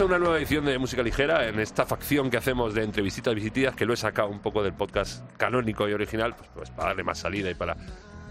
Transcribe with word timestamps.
A 0.00 0.04
una 0.04 0.18
nueva 0.18 0.38
edición 0.38 0.64
de 0.64 0.78
Música 0.78 1.02
Ligera 1.02 1.46
en 1.46 1.60
esta 1.60 1.84
facción 1.84 2.30
que 2.30 2.38
hacemos 2.38 2.72
de 2.72 2.84
entrevistas 2.84 3.34
visitidas 3.34 3.76
que 3.76 3.84
lo 3.84 3.92
he 3.92 3.98
sacado 3.98 4.28
un 4.28 4.40
poco 4.40 4.62
del 4.62 4.72
podcast 4.72 5.30
canónico 5.36 5.86
y 5.86 5.92
original 5.92 6.34
pues, 6.34 6.48
pues 6.54 6.70
para 6.70 6.88
darle 6.88 7.04
más 7.04 7.18
salida 7.18 7.50
y 7.50 7.54
para, 7.54 7.76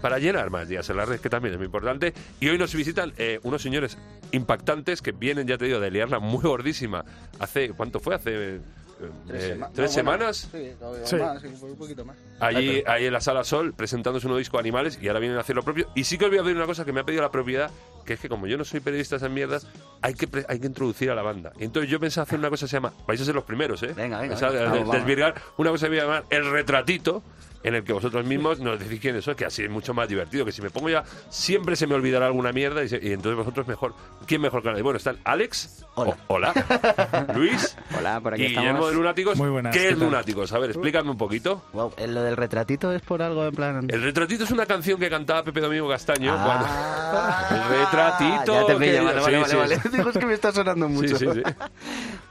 para 0.02 0.18
llenar 0.18 0.50
más 0.50 0.68
días 0.68 0.90
en 0.90 0.96
la 0.96 1.04
red 1.04 1.20
que 1.20 1.30
también 1.30 1.54
es 1.54 1.58
muy 1.58 1.66
importante 1.66 2.12
y 2.40 2.48
hoy 2.48 2.58
nos 2.58 2.74
visitan 2.74 3.12
eh, 3.18 3.38
unos 3.44 3.62
señores 3.62 3.98
impactantes 4.32 5.00
que 5.00 5.12
vienen 5.12 5.46
ya 5.46 5.58
te 5.58 5.66
digo 5.66 5.78
de 5.78 5.92
liarla 5.92 6.18
muy 6.18 6.42
gordísima 6.42 7.04
hace 7.38 7.70
¿cuánto 7.70 8.00
fue? 8.00 8.16
hace 8.16 8.58
eh, 9.06 9.10
eh, 9.32 9.40
sema- 9.54 9.70
tres 9.72 9.96
no, 9.96 10.04
bueno, 10.04 10.32
semanas 10.32 10.48
Sí, 10.52 10.72
todavía 10.78 11.06
Sí. 11.06 11.16
más, 11.16 11.40
sí, 11.42 11.48
un 11.62 11.76
poquito 11.76 12.04
más. 12.04 12.16
allí, 12.40 12.82
ahí 12.86 13.06
en 13.06 13.12
la 13.12 13.20
Sala 13.20 13.44
Sol 13.44 13.72
presentándose 13.74 14.26
un 14.26 14.30
nuevo 14.30 14.38
disco 14.38 14.58
Animales 14.58 14.98
y 15.00 15.08
ahora 15.08 15.20
vienen 15.20 15.38
a 15.38 15.40
hacer 15.42 15.56
lo 15.56 15.62
propio. 15.62 15.88
Y 15.94 16.04
sí 16.04 16.18
que 16.18 16.24
os 16.26 16.30
voy 16.30 16.38
a 16.38 16.42
pedir 16.42 16.56
una 16.56 16.66
cosa 16.66 16.84
que 16.84 16.92
me 16.92 17.00
ha 17.00 17.04
pedido 17.04 17.22
la 17.22 17.30
propiedad, 17.30 17.70
que 18.04 18.14
es 18.14 18.20
que 18.20 18.28
como 18.28 18.46
yo 18.46 18.56
no 18.58 18.64
soy 18.64 18.80
periodista 18.80 19.14
de 19.16 19.18
esas 19.18 19.30
mierdas, 19.30 19.66
hay 20.02 20.14
que, 20.14 20.26
pre- 20.26 20.44
hay 20.48 20.58
que 20.60 20.66
introducir 20.66 21.10
a 21.10 21.14
la 21.14 21.22
banda. 21.22 21.52
Y 21.58 21.64
entonces 21.64 21.90
yo 21.90 22.00
pensé 22.00 22.20
hacer 22.20 22.38
una 22.38 22.50
cosa 22.50 22.66
que 22.66 22.70
se 22.70 22.76
llama, 22.76 22.92
vais 23.06 23.20
a 23.20 23.24
ser 23.24 23.34
los 23.34 23.44
primeros, 23.44 23.82
¿eh? 23.82 23.92
Venga, 23.94 24.20
venga, 24.20 24.36
de- 24.50 24.84
desvirgar 24.98 25.34
una 25.58 25.70
cosa 25.70 25.86
que 25.86 25.90
voy 25.90 25.98
a 25.98 26.02
llamar 26.02 26.24
el 26.30 26.50
retratito, 26.50 27.22
en 27.62 27.74
el 27.74 27.84
que 27.84 27.92
vosotros 27.92 28.24
mismos 28.24 28.58
nos 28.60 28.78
decís 28.78 29.00
quiénes 29.00 29.24
sois, 29.24 29.36
que 29.36 29.44
así 29.44 29.62
es 29.64 29.70
mucho 29.70 29.92
más 29.94 30.08
divertido, 30.08 30.44
que 30.44 30.52
si 30.52 30.62
me 30.62 30.70
pongo 30.70 30.88
ya, 30.88 31.04
siempre 31.28 31.76
se 31.76 31.86
me 31.86 31.94
olvidará 31.94 32.26
alguna 32.26 32.52
mierda 32.52 32.82
y, 32.82 32.88
se- 32.88 33.00
y 33.02 33.12
entonces 33.12 33.36
vosotros 33.36 33.66
mejor, 33.68 33.94
¿quién 34.26 34.40
mejor 34.40 34.62
que 34.62 34.70
nadie? 34.70 34.82
Bueno, 34.82 34.96
están 34.96 35.18
Alex, 35.24 35.84
Hola. 35.94 36.16
o- 36.28 36.34
hola, 36.34 36.52
Luis, 37.34 37.76
Hola, 37.98 38.20
por 38.20 38.34
aquí 38.34 38.44
y 38.44 38.46
Guillermo 38.48 38.68
estamos. 38.70 38.88
de 38.90 38.94
Lunáticos. 38.96 39.36
Muy 39.38 39.50
buenas, 39.50 39.72
¿Qué 39.74 39.80
¿qué 39.80 39.88
es 39.90 39.98
tal? 39.98 40.04
Lunáticos? 40.08 40.52
A 40.52 40.58
ver, 40.58 40.70
explícame 40.70 41.10
un 41.10 41.18
poquito. 41.18 41.62
Wow, 41.72 41.92
¿eh, 41.96 42.06
¿Lo 42.06 42.22
del 42.22 42.36
retratito 42.36 42.92
es 42.92 43.02
por 43.02 43.20
algo 43.22 43.44
en 43.46 43.54
plan...? 43.54 43.86
El 43.90 44.02
retratito 44.02 44.44
es 44.44 44.50
una 44.50 44.66
canción 44.66 44.98
que 44.98 45.10
cantaba 45.10 45.42
Pepe 45.44 45.60
Domingo 45.60 45.88
Castaño. 45.88 46.34
Ah, 46.36 46.44
cuando- 46.46 47.64
El 47.74 47.80
retratito. 47.80 48.52
Ya 48.54 48.66
te 48.66 48.74
pillo, 48.76 48.92
que- 48.92 49.00
vale, 49.00 49.20
vale, 49.20 49.44
sí, 49.44 49.56
vale, 49.56 49.76
sí. 49.76 49.78
vale. 49.82 49.96
Digo, 49.96 50.10
es 50.10 50.18
que 50.18 50.26
me 50.26 50.34
está 50.34 50.52
sonando 50.52 50.86
Sí, 50.88 50.92
mucho. 50.94 51.16
sí, 51.18 51.26
sí. 51.34 51.42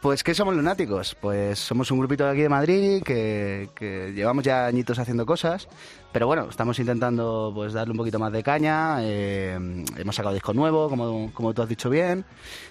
Pues, 0.01 0.23
¿qué 0.23 0.33
somos 0.33 0.55
lunáticos? 0.55 1.13
Pues 1.19 1.59
somos 1.59 1.91
un 1.91 1.99
grupito 1.99 2.23
de 2.23 2.31
aquí 2.31 2.41
de 2.41 2.47
Madrid 2.47 3.03
que, 3.03 3.69
que 3.75 4.13
llevamos 4.13 4.45
ya 4.45 4.65
añitos 4.65 4.97
haciendo 4.97 5.25
cosas, 5.25 5.67
pero 6.13 6.25
bueno, 6.25 6.47
estamos 6.49 6.79
intentando 6.79 7.51
pues 7.53 7.73
darle 7.73 7.91
un 7.91 7.97
poquito 7.97 8.17
más 8.17 8.31
de 8.31 8.41
caña. 8.41 8.99
eh, 9.01 9.59
hemos 9.97 10.15
sacado 10.15 10.33
disco 10.33 10.53
nuevo, 10.53 10.87
como, 10.87 11.33
como 11.33 11.53
tú 11.53 11.63
has 11.63 11.67
dicho 11.67 11.89
bien. 11.89 12.23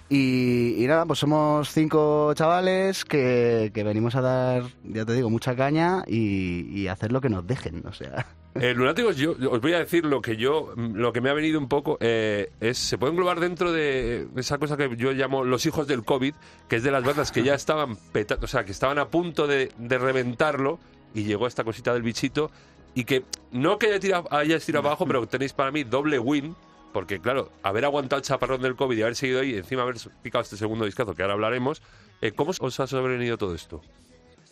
Y, 0.09 0.87
nada, 0.89 1.05
pues 1.05 1.19
somos 1.19 1.71
cinco 1.71 2.33
chavales 2.33 3.05
que, 3.05 3.72
que 3.75 3.84
venimos 3.84 4.15
a 4.15 4.22
dar, 4.22 4.62
ya 4.84 5.05
te 5.05 5.12
digo, 5.12 5.28
mucha 5.28 5.55
caña 5.55 6.05
y, 6.06 6.81
y 6.81 6.89
hacer 6.89 7.12
lo 7.12 7.21
que 7.21 7.28
nos 7.28 7.47
dejen, 7.47 7.84
o 7.87 7.93
sea... 7.93 8.25
Eh, 8.60 8.74
Lunáticos, 8.74 9.16
yo 9.16 9.36
os 9.50 9.60
voy 9.60 9.72
a 9.72 9.78
decir 9.78 10.04
lo 10.04 10.20
que 10.20 10.36
yo, 10.36 10.72
lo 10.76 11.12
que 11.12 11.20
me 11.20 11.30
ha 11.30 11.32
venido 11.32 11.60
un 11.60 11.69
poco, 11.69 11.96
eh, 12.00 12.50
es, 12.60 12.76
se 12.78 12.98
puede 12.98 13.12
englobar 13.12 13.38
dentro 13.38 13.70
de 13.72 14.26
esa 14.36 14.58
cosa 14.58 14.76
que 14.76 14.96
yo 14.96 15.12
llamo 15.12 15.44
los 15.44 15.64
hijos 15.66 15.86
del 15.86 16.04
COVID, 16.04 16.34
que 16.68 16.76
es 16.76 16.82
de 16.82 16.91
las 16.91 17.04
bandas 17.04 17.30
que 17.30 17.44
ya 17.44 17.54
estaban 17.54 17.92
o 17.92 18.47
sea, 18.47 18.64
que 18.64 18.72
estaban 18.72 18.98
a 18.98 19.08
punto 19.08 19.47
de, 19.47 19.70
reventarlo 19.78 20.80
y 21.14 21.22
llegó 21.22 21.47
esta 21.47 21.62
cosita 21.62 21.92
del 21.92 22.02
bichito 22.02 22.50
y 22.94 23.04
que 23.04 23.24
no 23.52 23.78
que 23.78 23.86
haya 23.86 24.00
tirado, 24.00 24.28
hayáis 24.32 24.64
tirado 24.64 24.88
abajo, 24.88 25.06
pero 25.06 25.26
tenéis 25.26 25.52
para 25.52 25.70
mí 25.70 25.84
doble 25.84 26.18
win. 26.18 26.56
Porque, 26.92 27.20
claro, 27.20 27.52
haber 27.62 27.84
aguantado 27.84 28.18
el 28.18 28.24
chaparrón 28.24 28.62
del 28.62 28.74
COVID 28.74 28.97
y 28.97 29.02
haber 29.02 29.14
seguido 29.14 29.41
ahí, 29.41 29.54
encima 29.54 29.82
haber 29.82 29.97
picado 30.22 30.42
este 30.42 30.56
segundo 30.56 30.86
discazo, 30.86 31.14
que 31.14 31.22
ahora 31.22 31.34
hablaremos, 31.34 31.82
eh, 32.22 32.32
¿cómo 32.32 32.52
os 32.58 32.80
ha 32.80 32.86
sobrevenido 32.86 33.36
todo 33.36 33.54
esto? 33.54 33.82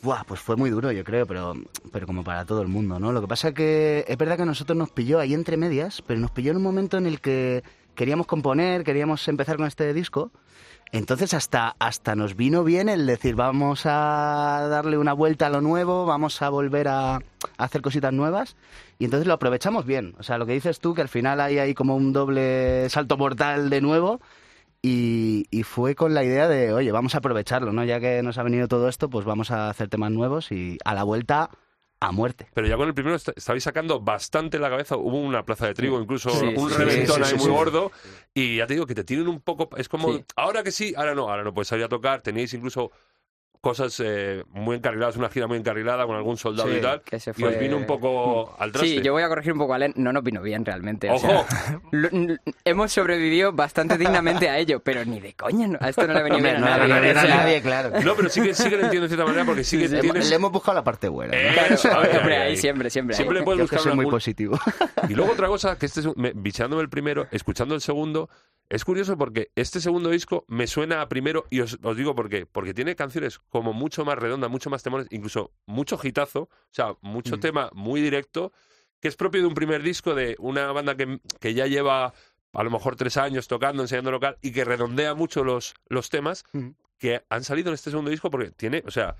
Buah, 0.03 0.25
pues 0.25 0.41
fue 0.41 0.57
muy 0.57 0.71
duro, 0.71 0.93
yo 0.93 1.05
creo, 1.05 1.27
pero, 1.27 1.55
pero 1.91 2.07
como 2.07 2.23
para 2.23 2.45
todo 2.45 2.63
el 2.63 2.69
mundo, 2.69 3.01
¿no? 3.01 3.13
Lo 3.13 3.21
que 3.21 3.29
pasa 3.29 3.53
que 3.53 4.05
es 4.07 4.17
verdad 4.17 4.37
que 4.37 4.43
a 4.43 4.47
nosotros 4.47 4.77
nos 4.77 4.91
pilló 4.91 5.19
ahí 5.19 5.35
entre 5.35 5.57
medias, 5.57 6.03
pero 6.07 6.21
nos 6.21 6.31
pilló 6.31 6.51
en 6.51 6.59
un 6.59 6.63
momento 6.63 6.99
en 6.99 7.07
el 7.07 7.21
que 7.21 7.65
queríamos 7.95 8.27
componer, 8.27 8.85
queríamos 8.85 9.27
empezar 9.27 9.57
con 9.57 9.67
este 9.67 9.93
disco. 9.95 10.31
Entonces 10.93 11.35
hasta, 11.35 11.75
hasta 11.81 12.15
nos 12.15 12.37
vino 12.37 12.63
bien 12.63 12.89
el 12.89 13.07
decir, 13.07 13.35
vamos 13.35 13.83
a 13.87 14.69
darle 14.71 14.99
una 14.99 15.15
vuelta 15.15 15.47
a 15.47 15.51
lo 15.51 15.61
nuevo, 15.61 16.07
vamos 16.07 16.41
a 16.43 16.49
volver 16.49 16.87
a, 16.87 17.17
a 17.17 17.21
hacer 17.57 17.83
cositas 17.83 18.13
nuevas. 18.13 18.55
Y 18.99 19.07
entonces 19.07 19.27
lo 19.27 19.35
aprovechamos 19.35 19.85
bien. 19.85 20.15
O 20.19 20.23
sea, 20.23 20.39
lo 20.39 20.47
que 20.47 20.53
dices 20.53 20.79
tú, 20.79 20.95
que 20.95 21.03
al 21.03 21.09
final 21.09 21.41
hay 21.41 21.59
ahí 21.59 21.75
como 21.75 21.97
un 21.97 22.13
doble 22.13 22.89
salto 22.91 23.17
mortal 23.17 23.69
de 23.69 23.81
nuevo. 23.81 24.21
Y, 24.89 25.47
y 25.51 25.65
fue 25.65 25.97
con 25.97 26.15
la 26.15 26.23
idea 26.23 26.47
de, 26.47 26.73
oye, 26.73 26.93
vamos 26.93 27.15
a 27.15 27.19
aprovecharlo, 27.19 27.73
¿no? 27.73 27.83
Ya 27.85 27.99
que 27.99 28.23
nos 28.23 28.39
ha 28.39 28.45
venido 28.45 28.69
todo 28.69 28.89
esto, 28.89 29.11
pues 29.11 29.25
vamos 29.25 29.51
a 29.51 29.69
hacer 29.69 29.89
temas 29.89 30.13
nuevos 30.13 30.53
y 30.53 30.79
a 30.85 30.95
la 30.95 31.03
vuelta 31.03 31.51
a 31.99 32.13
muerte. 32.13 32.47
Pero 32.55 32.69
ya 32.69 32.77
con 32.77 32.87
el 32.87 32.95
primero 32.95 33.17
est- 33.17 33.31
estabais 33.37 33.65
sacando 33.65 34.01
bastante 34.01 34.59
la 34.61 34.69
cabeza. 34.71 34.97
Hubo 34.97 35.19
una 35.21 35.45
plaza 35.45 35.67
de 35.67 35.75
trigo, 35.75 36.01
incluso 36.01 36.31
Sí, 36.31 36.55
un 36.57 36.71
sí, 36.71 36.77
reventón 36.77 37.17
sí, 37.17 37.23
ahí 37.23 37.29
sí, 37.31 37.35
muy 37.37 37.45
sí. 37.47 37.51
gordo. 37.51 37.91
Y 38.35 38.57
ya 38.59 38.67
te 38.67 38.75
digo 38.75 38.87
que 38.87 38.95
te 38.95 39.03
tienen 39.03 39.27
un 39.29 39.41
poco. 39.41 39.71
Es 39.77 39.89
como, 39.89 40.13
Sí. 40.13 40.25
ahora 40.37 40.63
que 40.63 40.71
sí, 40.71 40.95
ahora 40.97 41.15
no, 41.15 41.29
ahora 41.31 41.43
no 41.43 41.53
puedes 41.53 41.69
salir 41.69 41.85
a 41.85 41.89
tocar. 41.89 42.21
Tenéis 42.21 42.55
incluso 42.55 42.93
cosas 43.67 44.01
eh, 44.05 44.45
muy 44.53 44.77
encarriladas, 44.77 45.17
una 45.17 45.29
gira 45.29 45.49
muy 45.49 45.59
encarrilada 45.59 46.07
con 46.07 46.15
algún 46.15 46.37
soldado 46.37 46.69
Sí, 46.71 46.77
y 46.77 46.81
tal. 46.81 47.03
que 47.03 47.19
se 47.19 47.33
Y 47.37 47.43
os 47.43 47.59
vino 47.59 47.77
un 47.77 47.85
poco 47.85 48.55
al 48.61 48.71
traste. 48.71 48.89
Sí, 48.91 49.03
yo 49.03 49.13
voy 49.13 49.25
a 49.25 49.29
corregir 49.29 49.53
un 49.55 49.59
poco 49.59 49.75
a 49.75 49.79
Len. 49.79 49.93
No 49.97 50.13
nos 50.13 50.23
vino 50.23 50.41
bien 50.41 50.65
realmente. 50.65 51.11
o 51.11 51.15
¡Ojo! 51.15 51.27
sea, 51.27 51.81
lo- 51.91 52.09
n- 52.13 52.39
hemos 52.65 52.93
sobrevivido 52.93 53.53
bastante 53.53 53.99
dignamente 53.99 54.49
a 54.49 54.57
ello, 54.59 54.79
pero 54.79 55.05
ni 55.05 55.19
de 55.19 55.35
coña. 55.35 55.67
no- 55.67 55.79
a 55.81 55.89
esto 55.89 56.07
no 56.07 56.13
le 56.13 56.21
ha 56.21 56.23
venido 56.23 56.43
bien 56.45 56.61
no 56.61 56.67
a 56.69 56.87
nadie. 56.87 57.61
claro. 57.61 57.91
No, 58.05 58.15
pero 58.15 58.29
sí 58.29 58.41
que, 58.41 58.55
sí 58.55 58.69
que 58.71 58.77
lo 58.77 58.85
entiendo 58.85 59.03
de 59.03 59.09
cierta 59.09 59.25
manera 59.27 59.45
porque 59.45 59.65
sí 59.65 59.79
que 59.79 59.89
Le, 59.89 60.01
tienes. 60.01 60.31
le 60.31 60.37
hemos 60.37 60.53
buscado 60.53 60.77
la 60.77 60.85
parte 60.85 61.09
buena. 61.09 61.37
Eh, 61.37 61.51
Claro, 61.53 61.77
ahí, 62.03 62.17
hombre, 62.19 62.37
ahí, 62.37 62.43
ahí 62.43 62.49
ahí. 62.51 62.57
siempre, 62.57 62.89
siempre. 62.91 63.17
Siempre 63.17 63.39
le 63.41 63.45
puedes 63.45 63.63
buscar 63.63 63.81
soy 63.81 63.93
una- 63.93 64.03
muy 64.03 64.11
positivo. 64.11 64.59
Y 65.09 65.15
luego 65.15 65.33
otra 65.33 65.49
cosa, 65.49 65.77
que 65.77 65.87
este 65.87 66.01
es 66.01 66.17
me- 66.17 66.33
el 66.81 66.89
primero, 66.89 67.27
escuchando 67.33 67.75
el 67.75 67.81
segundo, 67.81 68.29
es 68.69 68.85
curioso 68.85 69.17
porque 69.17 69.51
este 69.55 69.81
segundo 69.81 70.11
disco 70.11 70.45
me 70.49 70.67
suena 70.67 71.01
a 71.01 71.09
primero, 71.09 71.45
y 71.51 71.61
os, 71.61 71.79
os 71.83 71.97
digo 71.97 72.15
por 72.17 72.29
qué, 72.29 72.47
porque 72.47 72.75
tiene 72.75 72.97
canciones 72.97 73.39
como 73.57 73.73
mucho 73.73 74.05
más 74.05 74.19
redondas, 74.19 74.51
mucho 74.51 74.69
más 74.69 74.83
temores, 74.83 75.07
incluso 75.11 75.51
mucho 75.65 75.97
gitazo, 75.97 76.43
o 76.43 76.49
sea, 76.71 76.95
mucho 77.01 77.37
Mm. 77.37 77.41
tema 77.41 77.71
muy 77.73 78.03
directo, 78.03 78.53
que 79.01 79.09
es 79.09 79.17
propio 79.17 79.41
de 79.41 79.47
un 79.47 79.55
primer 79.55 79.83
disco 79.83 80.15
de 80.15 80.37
una 80.39 80.71
banda 80.73 80.95
que, 80.95 81.21
que 81.41 81.55
ya 81.55 81.67
lleva 81.67 82.13
a 82.53 82.63
lo 82.63 82.71
mejor 82.71 82.97
tres 82.97 83.17
años 83.17 83.49
tocando, 83.49 83.83
enseñando 83.83 84.11
local, 84.11 84.37
y 84.43 84.53
que 84.53 84.65
redondea 84.65 85.15
mucho 85.15 85.43
los, 85.43 85.75
los 85.89 86.11
temas 86.11 86.45
Mm. 86.53 86.71
que 86.99 87.23
han 87.31 87.45
salido 87.45 87.69
en 87.71 87.75
este 87.75 87.91
segundo 87.91 88.11
disco 88.11 88.31
porque 88.31 88.51
tiene, 88.51 88.83
o 88.87 88.91
sea, 88.91 89.17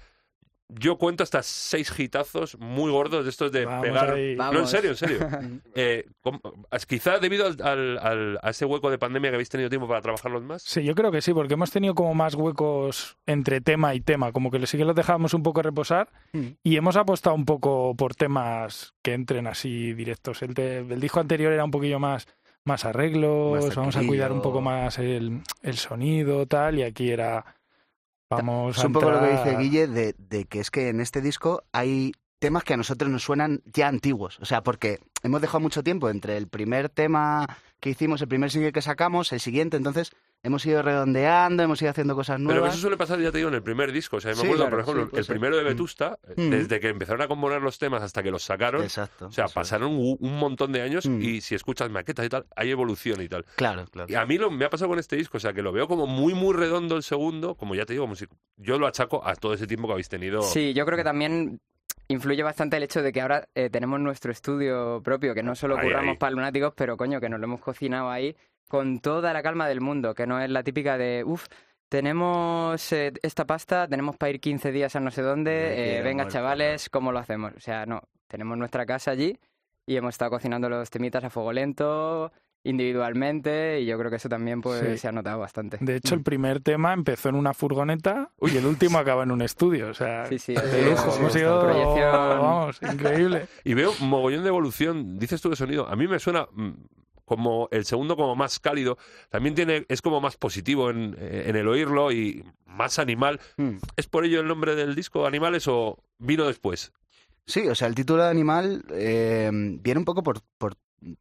yo 0.69 0.99
cuento 0.99 1.23
hasta 1.23 1.43
seis 1.43 1.93
hitazos 1.97 2.59
muy 2.59 2.91
gordos 2.91 3.25
de 3.25 3.31
estos 3.31 3.53
de 3.53 3.65
Vamos 3.67 3.83
pegar. 3.87 4.11
ahí. 4.15 4.35
No, 4.37 4.49
en 4.49 4.55
Vamos. 4.55 4.71
serio, 4.71 4.91
en 4.91 4.97
serio. 4.97 5.19
Eh, 5.75 6.07
com- 6.21 6.41
quizá 6.89 7.19
debido 7.19 7.47
al, 7.47 7.57
al- 7.63 7.99
al- 7.99 8.39
a 8.43 8.51
ese 8.51 8.65
hueco 8.65 8.91
de 8.91 8.99
pandemia 8.99 9.31
que 9.31 9.37
habéis 9.37 9.49
tenido 9.49 9.69
tiempo 9.69 9.87
para 9.87 10.01
trabajarlos 10.01 10.43
más. 10.43 10.63
Sí, 10.63 10.83
yo 10.83 10.95
creo 10.95 11.13
que 11.13 11.21
sí, 11.23 11.33
porque 11.33 11.55
hemos 11.55 11.71
tenido 11.71 11.95
como 11.95 12.15
más 12.15 12.35
huecos 12.35 13.17
entre 13.27 13.61
tema 13.61 13.95
y 13.95 14.01
tema, 14.01 14.33
como 14.33 14.51
que 14.51 14.67
sí 14.67 14.77
que 14.77 14.85
los 14.85 14.97
dejábamos 14.97 15.35
un 15.35 15.43
poco 15.43 15.63
reposar 15.63 16.09
Mm. 16.33 16.47
y 16.63 16.77
hemos 16.77 16.97
apostado 16.97 17.37
un 17.37 17.45
poco 17.45 17.95
por 17.97 18.15
temas 18.15 18.95
que 19.03 19.13
entren 19.15 19.47
así 19.47 19.93
directos. 19.95 20.43
El, 20.43 20.55
te- 20.55 20.79
el 20.79 21.01
disco 21.01 21.21
anterior 21.21 21.53
era 21.53 21.65
un 21.65 21.71
poquillo 21.71 21.99
más, 22.01 22.27
más 22.65 22.85
arreglos, 22.85 23.65
Más 23.67 23.75
vamos 23.77 23.97
a 23.97 24.05
cuidar 24.07 24.33
un 24.33 24.43
poco 24.43 24.61
más 24.61 24.99
el, 24.99 25.43
el 25.63 25.77
sonido, 25.77 26.47
tal, 26.47 26.79
y 26.79 26.83
aquí 26.83 27.11
era... 27.11 27.45
Vamos 28.29 28.77
Es 28.77 28.85
un 28.85 28.93
poco 28.93 29.11
lo 29.11 29.21
que 29.21 29.31
dice 29.31 29.57
Guille 29.57 29.87
de, 29.87 30.15
de 30.19 30.45
que 30.47 30.61
es 30.61 30.71
que 30.71 30.89
en 30.89 31.01
este 31.01 31.21
disco 31.21 31.63
hay 31.73 32.13
temas 32.39 32.65
que 32.65 32.75
a 32.75 32.77
nosotros 32.77 33.11
nos 33.11 33.23
suenan 33.23 33.63
ya 33.65 33.89
antiguos. 33.89 34.39
O 34.41 34.45
sea, 34.45 34.63
porque 34.63 34.99
hemos 35.23 35.41
dejado 35.41 35.61
mucho 35.61 35.83
tiempo 35.83 36.11
entre 36.11 36.37
el 36.37 36.49
primer 36.49 36.89
tema 36.89 37.47
que 37.81 37.91
hicimos, 37.91 38.21
el 38.23 38.29
primer 38.29 38.51
single 38.51 38.73
que 38.73 38.83
sacamos, 38.83 39.33
el 39.33 39.41
siguiente, 39.41 39.77
entonces 39.77 40.11
hemos 40.43 40.65
ido 40.65 40.81
redondeando, 40.81 41.63
hemos 41.63 41.81
ido 41.83 41.91
haciendo 41.91 42.15
cosas 42.15 42.37
Pero 42.37 42.45
nuevas. 42.61 42.73
eso 42.75 42.83
suele 42.83 42.97
pasar, 42.97 43.19
ya 43.21 43.33
te 43.33 43.39
digo, 43.39 43.49
en 43.49 43.55
el 43.57 43.63
primer 43.63 43.91
disco. 43.91 44.19
O 44.19 44.21
sea, 44.21 44.31
me 44.31 44.37
Sí, 44.37 44.43
acuerdo, 44.43 44.65
claro, 44.65 44.71
por 44.77 44.81
ejemplo, 44.81 45.11
sí, 45.11 45.17
el 45.19 45.25
ser. 45.25 45.35
primero 45.35 45.57
de 45.57 45.65
Vetusta, 45.65 46.19
eh, 46.29 46.35
Mm. 46.37 46.51
desde 46.51 46.79
que 46.81 46.89
empezaron 46.89 47.21
a 47.23 47.27
componer 47.29 47.61
los 47.63 47.79
temas 47.79 48.03
hasta 48.03 48.23
que 48.23 48.31
los 48.31 48.45
sacaron, 48.45 48.83
Exacto. 48.83 49.27
o 49.27 49.33
sea, 49.33 49.47
pasaron 49.49 49.93
un, 49.93 50.17
un 50.21 50.39
montón 50.39 50.71
de 50.73 50.83
años 50.83 51.07
Mm. 51.07 51.21
y 51.23 51.41
si 51.41 51.55
escuchas 51.57 51.91
maquetas 51.91 52.27
y 52.27 52.29
tal, 52.29 52.47
hay 52.55 52.71
evolución 52.71 53.21
y 53.23 53.29
tal. 53.29 53.45
Claro, 53.57 53.87
claro. 53.91 54.09
Y 54.11 54.15
a 54.15 54.25
mí 54.25 54.39
lo, 54.39 54.51
me 54.51 54.65
ha 54.67 54.71
pasado 54.71 54.89
con 54.91 54.99
este 55.01 55.17
disco, 55.17 55.39
o 55.39 55.41
sea, 55.41 55.53
que 55.53 55.63
lo 55.63 55.73
veo 55.73 55.89
como 55.89 56.07
muy, 56.07 56.35
muy 56.35 56.55
redondo 56.55 56.97
el 56.97 57.03
segundo, 57.03 57.57
como 57.57 57.75
ya 57.75 57.85
te 57.85 57.95
digo, 57.95 58.05
como 58.05 58.15
si 58.15 58.27
yo 58.57 58.79
lo 58.79 58.87
achaco 58.87 59.27
a 59.27 59.35
todo 59.35 59.53
ese 59.55 59.67
tiempo 59.67 59.89
que 59.89 59.93
habéis 59.95 60.09
tenido. 60.09 60.43
Sí, 60.43 60.75
yo 60.75 60.85
creo 60.87 60.97
que 60.97 61.05
también 61.05 61.61
influye 62.09 62.43
bastante 62.43 62.77
el 62.77 62.83
hecho 62.83 63.03
de 63.03 63.13
que 63.13 63.21
ahora 63.21 63.49
eh, 63.55 63.71
tenemos 63.71 64.01
nuestro 64.01 64.33
estudio 64.33 65.01
propio, 65.03 65.35
que 65.35 65.43
no 65.43 65.55
solo 65.55 65.79
curramos 65.81 66.17
para 66.19 66.33
lunáticos, 66.33 66.73
pero 66.77 66.97
coño, 66.97 67.21
que 67.21 67.29
nos 67.29 67.41
lo 67.41 67.45
hemos 67.47 67.61
cocinado 67.61 68.11
ahí 68.11 68.37
con 68.69 69.01
toda 69.01 69.33
la 69.33 69.43
calma 69.43 69.69
del 69.69 69.81
mundo, 69.81 70.15
que 70.15 70.27
no 70.27 70.41
es 70.41 70.51
la 70.51 70.63
típica 70.63 70.99
de, 70.99 71.23
uff, 71.25 71.47
tenemos 71.89 72.93
eh, 72.93 73.13
esta 73.23 73.45
pasta, 73.45 73.87
tenemos 73.87 74.17
para 74.17 74.31
ir 74.31 74.41
15 74.41 74.73
días 74.73 74.97
a 74.97 75.01
no 75.01 75.11
sé 75.11 75.23
dónde, 75.23 75.99
eh, 75.99 76.03
venga 76.03 76.27
chavales, 76.27 76.91
¿cómo 76.91 77.13
lo 77.13 77.19
hacemos? 77.19 77.53
O 77.57 77.61
sea, 77.61 77.87
no, 77.87 78.03
tenemos 78.27 78.59
nuestra 78.59 78.85
casa 78.87 79.13
allí 79.13 79.39
y 79.87 79.97
hemos 79.97 80.15
estado 80.15 80.33
cocinando 80.33 80.69
los 80.69 80.91
temitas 80.91 81.23
a 81.23 81.31
fuego 81.31 81.53
lento, 81.53 82.33
individualmente, 82.69 83.81
y 83.81 83.87
yo 83.87 83.99
creo 83.99 84.11
que 84.11 84.17
eso 84.17 84.29
también 84.29 84.61
pues 84.61 84.81
Sí. 84.81 84.99
se 84.99 85.09
ha 85.09 85.13
notado 85.13 85.39
bastante. 85.41 85.79
De 85.81 85.97
hecho, 85.97 86.15
el 86.15 86.23
primer 86.23 86.61
tema 86.61 86.93
empezó 86.93 87.29
en 87.29 87.35
una 87.37 87.55
furgoneta 87.55 88.31
y 88.43 88.57
el 88.57 88.67
último 88.67 88.99
acaba 88.99 89.23
en 89.23 89.31
un 89.31 89.43
estudio. 89.43 89.89
O 89.89 89.95
sea, 89.95 90.27
Sí, 90.27 90.39
sí, 90.39 90.55
de 90.55 90.61
sí, 90.61 90.91
lujo. 90.91 91.11
sí, 91.11 91.19
Hemos 91.21 91.33
sí, 91.33 91.39
ido, 91.41 91.61
proyección. 91.61 92.11
vamos, 92.13 92.79
increíble. 92.83 93.47
Y 93.65 93.75
veo 93.75 93.93
mogollón 94.01 94.43
de 94.43 94.49
evolución. 94.49 95.19
Dices 95.19 95.41
tú 95.41 95.51
de 95.51 95.57
sonido. 95.57 95.89
A 95.89 95.97
mí 95.97 96.07
me 96.09 96.19
suena 96.19 96.47
mm, 96.53 96.71
como 97.25 97.69
el 97.73 97.85
segundo 97.85 98.17
como 98.17 98.37
más 98.37 98.59
cálido. 98.61 98.99
También 99.31 99.55
tiene 99.55 99.85
es 99.89 100.03
como 100.03 100.21
más 100.21 100.37
positivo 100.37 100.91
en, 100.91 101.17
eh, 101.19 101.45
en 101.47 101.57
el 101.57 101.67
oírlo 101.69 102.13
y 102.13 102.45
más 102.67 102.99
animal. 102.99 103.41
Mm. 103.57 103.77
¿Es 103.97 104.07
por 104.07 104.25
ello 104.25 104.41
el 104.41 104.47
nombre 104.49 104.75
del 104.75 104.95
disco 104.95 105.27
Animales 105.27 105.67
o 105.69 105.99
vino 106.19 106.47
después? 106.47 106.93
Sí, 107.47 107.67
o 107.69 107.75
sea, 107.77 107.87
el 107.87 107.95
título 107.95 108.25
de 108.25 108.31
Animal 108.31 108.85
eh, 108.91 109.49
viene 109.53 109.99
un 109.99 110.05
poco 110.05 110.23
por, 110.25 110.41
por 110.59 110.75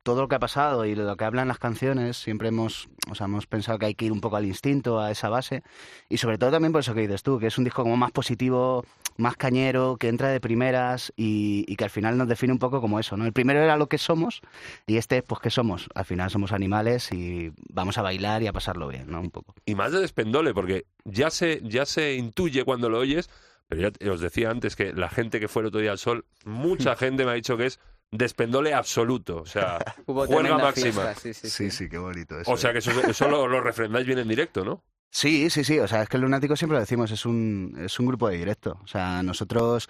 todo 0.04 0.22
lo 0.22 0.28
que 0.28 0.36
ha 0.36 0.40
pasado 0.40 0.86
y 0.86 0.96
lo 0.96 1.16
que 1.18 1.24
hablan 1.24 1.48
las 1.48 1.60
canciones. 1.60 2.18
Siempre 2.18 2.50
hemos, 2.50 2.90
o 3.10 3.16
sea, 3.16 3.26
hemos 3.26 3.48
pensado 3.48 3.78
que 3.80 3.88
hay 3.88 3.96
que 3.96 4.06
ir 4.06 4.12
un 4.12 4.22
poco 4.22 4.38
al 4.38 4.46
instinto, 4.46 5.00
a 5.00 5.12
esa 5.12 5.30
base. 5.30 5.64
Y 6.10 6.18
sobre 6.18 6.38
todo 6.38 6.52
también 6.52 6.72
por 6.72 6.82
eso 6.82 6.94
que 6.94 7.02
dices 7.02 7.24
tú, 7.24 7.40
que 7.40 7.48
es 7.48 7.58
un 7.58 7.64
disco 7.64 7.84
como 7.84 7.98
más 7.98 8.12
positivo, 8.12 8.86
más 9.18 9.36
cañero, 9.38 9.98
que 9.98 10.08
entra 10.08 10.30
de 10.30 10.40
primeras 10.40 11.14
y, 11.16 11.66
y 11.68 11.76
que 11.76 11.84
al 11.84 11.90
final 11.90 12.18
nos 12.18 12.28
define 12.28 12.54
un 12.54 12.60
poco 12.60 12.82
como 12.82 13.00
eso, 13.00 13.18
¿no? 13.18 13.26
El 13.26 13.34
primero 13.34 13.62
era 13.62 13.78
lo 13.78 13.88
que 13.88 13.98
somos 13.98 14.42
y 14.88 14.98
este, 14.98 15.22
pues, 15.22 15.42
¿qué 15.42 15.50
somos? 15.50 15.90
Al 15.94 16.06
final 16.06 16.30
somos 16.30 16.52
animales 16.52 17.12
y 17.12 17.52
vamos 17.70 17.98
a 17.98 18.02
bailar 18.02 18.44
y 18.44 18.48
a 18.48 18.54
pasarlo 18.54 18.88
bien, 18.88 19.10
¿no? 19.10 19.22
Un 19.22 19.32
poco. 19.32 19.56
Y 19.66 19.76
más 19.76 19.92
de 19.92 20.00
despendole, 20.00 20.54
porque 20.54 20.86
ya 21.04 21.30
se, 21.30 21.62
ya 21.64 21.86
se 21.86 22.16
intuye 22.16 22.64
cuando 22.64 22.90
lo 22.90 23.00
oyes. 23.00 23.30
Pero 23.68 23.90
ya 23.90 24.12
os 24.12 24.22
decía 24.22 24.52
antes 24.52 24.76
que 24.76 24.94
la 24.94 25.10
gente 25.10 25.40
que 25.40 25.48
fue 25.48 25.64
el 25.64 25.70
otro 25.70 25.82
día 25.82 25.92
al 25.92 25.98
sol, 25.98 26.26
mucha 26.46 26.96
gente 26.96 27.26
me 27.26 27.32
ha 27.32 27.34
dicho 27.34 27.58
que 27.58 27.66
es 27.66 27.80
despendole 28.12 28.74
absoluto. 28.74 29.38
O 29.42 29.46
sea, 29.46 29.80
tremenda 30.28 30.58
máxima. 30.58 31.14
fiesta, 31.14 31.16
sí, 31.16 31.34
sí, 31.34 31.72
sí. 31.72 31.90
qué 31.90 31.98
bonito 31.98 32.36
O 32.46 32.58
sea 32.58 32.72
que 32.72 32.80
eso, 32.80 32.92
eso 33.02 33.28
lo, 33.30 33.48
lo 33.48 33.62
refrendáis 33.62 34.06
bien 34.06 34.20
en 34.20 34.28
directo, 34.28 34.64
¿no? 34.64 34.84
Sí, 35.12 35.50
sí, 35.50 35.64
sí. 35.64 35.80
O 35.80 35.88
sea, 35.88 36.04
es 36.04 36.10
que 36.10 36.18
el 36.18 36.24
Lunático 36.24 36.58
siempre 36.58 36.76
lo 36.76 36.82
decimos, 36.82 37.10
es 37.10 37.26
un, 37.26 37.74
es 37.80 38.00
un 38.00 38.06
grupo 38.06 38.28
de 38.28 38.38
directo. 38.38 38.80
O 38.84 38.88
sea, 38.88 39.24
nosotros 39.24 39.88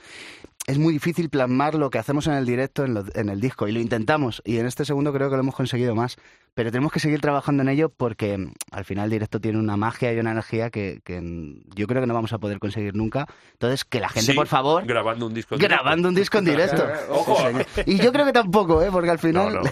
es 0.68 0.78
muy 0.80 0.94
difícil 0.94 1.30
plasmar 1.30 1.76
lo 1.76 1.90
que 1.90 2.00
hacemos 2.00 2.28
en 2.28 2.34
el 2.34 2.46
directo 2.46 2.84
en, 2.86 2.94
lo- 2.96 3.06
en 3.14 3.30
el 3.30 3.40
disco 3.40 3.68
y 3.68 3.72
lo 3.72 3.80
intentamos. 3.80 4.42
Y 4.46 4.58
en 4.58 4.66
este 4.66 4.84
segundo 4.86 5.14
creo 5.14 5.30
que 5.30 5.36
lo 5.36 5.42
hemos 5.42 5.56
conseguido 5.56 5.94
más. 5.96 6.18
Pero 6.56 6.72
tenemos 6.72 6.94
que 6.94 7.02
seguir 7.02 7.20
trabajando 7.20 7.64
en 7.64 7.70
ello 7.70 7.90
porque 7.90 8.38
mm, 8.38 8.54
al 8.72 8.86
final 8.86 9.06
el 9.06 9.12
directo 9.12 9.42
tiene 9.42 9.60
una 9.60 9.76
magia 9.76 10.14
y 10.14 10.20
una 10.20 10.32
energía 10.32 10.70
que, 10.70 11.02
que 11.04 11.20
mm, 11.20 11.64
yo 11.76 11.86
creo 11.86 12.02
que 12.02 12.08
no 12.08 12.14
vamos 12.14 12.32
a 12.32 12.38
poder 12.38 12.60
conseguir 12.60 12.96
nunca. 12.96 13.28
Entonces, 13.52 13.84
que 13.84 14.00
la 14.00 14.08
gente, 14.08 14.32
Sí, 14.32 14.34
por 14.38 14.48
favor, 14.48 14.86
Grabando 14.86 15.26
un 15.28 15.34
disco. 15.34 15.56
en 15.56 15.60
directo. 15.60 15.84
grabando 15.84 16.08
un 16.10 16.16
disco 16.16 16.38
en 16.38 16.46
directo. 16.46 16.88
Ojo. 17.10 17.38
Y 17.86 17.98
yo 18.00 18.12
creo 18.14 18.26
que 18.26 18.32
tampoco, 18.32 18.82
¿eh? 18.82 18.88
Porque 18.90 19.10
al 19.10 19.20
final... 19.20 19.54
No, 19.54 19.62
no. 19.64 19.70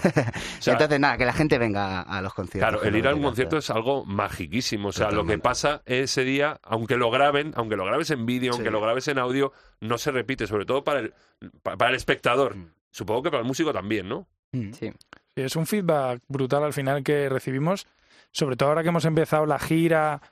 sea, 0.60 0.74
Entonces, 0.74 1.00
nada, 1.00 1.16
que 1.16 1.24
la 1.24 1.32
gente 1.32 1.56
venga 1.58 2.00
a, 2.00 2.18
a 2.18 2.20
los 2.22 2.34
conciertos. 2.34 2.68
Claro, 2.70 2.84
el 2.86 2.94
ir 2.96 3.08
a 3.08 3.14
un 3.14 3.22
concierto 3.22 3.56
es 3.56 3.70
algo 3.70 4.04
magiquísimo. 4.04 4.88
O 4.88 4.92
sea, 4.92 5.10
lo 5.10 5.24
que 5.24 5.38
pasa 5.38 5.80
ese 5.86 6.22
día, 6.24 6.60
aunque 6.62 6.96
lo 6.96 7.10
graben, 7.10 7.52
aunque 7.56 7.76
lo 7.76 7.86
grabes 7.86 8.10
en 8.10 8.26
vídeo, 8.26 8.52
aunque 8.52 8.68
Sí. 8.68 8.72
lo 8.72 8.80
grabes 8.82 9.08
en 9.08 9.18
audio, 9.18 9.52
no 9.84 9.98
se 9.98 10.10
repite, 10.10 10.46
sobre 10.46 10.64
todo 10.66 10.82
para 10.84 11.00
el, 11.00 11.14
pa- 11.62 11.76
para 11.76 11.90
el 11.90 11.96
espectador. 11.96 12.56
Mm. 12.56 12.70
Supongo 12.90 13.22
que 13.24 13.30
para 13.30 13.40
el 13.42 13.46
músico 13.46 13.72
también, 13.72 14.08
¿no? 14.08 14.26
Mm. 14.52 14.72
Sí. 14.72 14.92
Es 15.36 15.56
un 15.56 15.66
feedback 15.66 16.22
brutal 16.28 16.62
al 16.62 16.72
final 16.72 17.02
que 17.02 17.28
recibimos, 17.28 17.86
sobre 18.30 18.56
todo 18.56 18.68
ahora 18.70 18.82
que 18.82 18.88
hemos 18.90 19.04
empezado 19.04 19.46
la 19.46 19.58
gira 19.58 20.22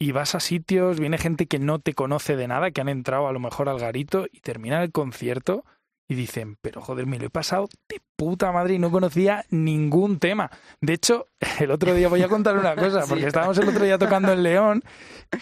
y 0.00 0.12
vas 0.12 0.34
a 0.34 0.40
sitios, 0.40 0.98
viene 1.00 1.18
gente 1.18 1.46
que 1.46 1.58
no 1.58 1.78
te 1.80 1.94
conoce 1.94 2.36
de 2.36 2.48
nada, 2.48 2.70
que 2.70 2.80
han 2.80 2.88
entrado 2.88 3.26
a 3.28 3.32
lo 3.32 3.40
mejor 3.40 3.68
al 3.68 3.78
garito 3.78 4.26
y 4.32 4.40
terminan 4.40 4.82
el 4.82 4.92
concierto 4.92 5.64
y 6.08 6.14
dicen, 6.14 6.56
pero 6.62 6.80
joder, 6.80 7.06
me 7.06 7.18
lo 7.18 7.26
he 7.26 7.30
pasado 7.30 7.68
de 7.88 8.00
puta 8.16 8.50
madre 8.50 8.74
y 8.74 8.78
no 8.78 8.90
conocía 8.90 9.44
ningún 9.50 10.18
tema. 10.18 10.50
De 10.80 10.94
hecho, 10.94 11.26
el 11.60 11.70
otro 11.70 11.94
día 11.94 12.08
voy 12.08 12.22
a 12.22 12.28
contar 12.28 12.56
una 12.56 12.74
cosa, 12.74 13.04
porque 13.08 13.26
estábamos 13.26 13.58
el 13.58 13.68
otro 13.68 13.84
día 13.84 13.98
tocando 13.98 14.32
en 14.32 14.42
León 14.42 14.82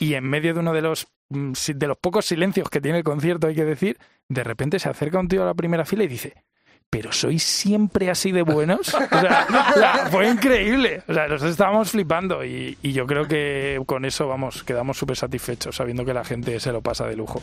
y 0.01 0.15
en 0.15 0.25
medio 0.25 0.55
de 0.55 0.61
uno 0.61 0.73
de 0.73 0.83
los 0.83 1.07
mm, 1.29 1.53
de 1.75 1.87
los 1.87 1.97
pocos 1.99 2.27
silencios 2.27 2.69
que 2.69 2.81
tiene 2.81 2.99
el 2.99 3.05
concierto, 3.05 3.47
hay 3.47 3.55
que 3.55 3.65
decir, 3.65 3.97
de 4.29 4.43
repente 4.43 4.81
se 4.81 4.89
acerca 4.89 5.21
un 5.21 5.29
tío 5.29 5.45
a 5.45 5.47
la 5.47 5.55
primera 5.55 5.85
fila 5.85 6.03
y 6.03 6.09
dice, 6.09 6.35
pero 6.91 7.13
sois 7.13 7.45
siempre 7.45 8.11
así 8.11 8.33
de 8.33 8.43
buenos. 8.43 8.93
O 9.07 9.79
sea, 9.79 10.09
fue 10.11 10.29
increíble. 10.29 11.03
O 11.07 11.15
sea, 11.15 11.29
nos 11.29 11.43
estábamos 11.43 11.91
flipando 11.91 12.45
y, 12.45 12.79
y 12.83 12.93
yo 12.93 13.07
creo 13.07 13.27
que 13.27 13.81
con 13.87 14.05
eso, 14.05 14.27
vamos, 14.27 14.65
quedamos 14.65 14.97
súper 14.97 15.17
satisfechos 15.17 15.77
sabiendo 15.77 16.05
que 16.05 16.15
la 16.15 16.25
gente 16.25 16.59
se 16.59 16.73
lo 16.73 16.81
pasa 16.81 17.07
de 17.07 17.17
lujo. 17.17 17.43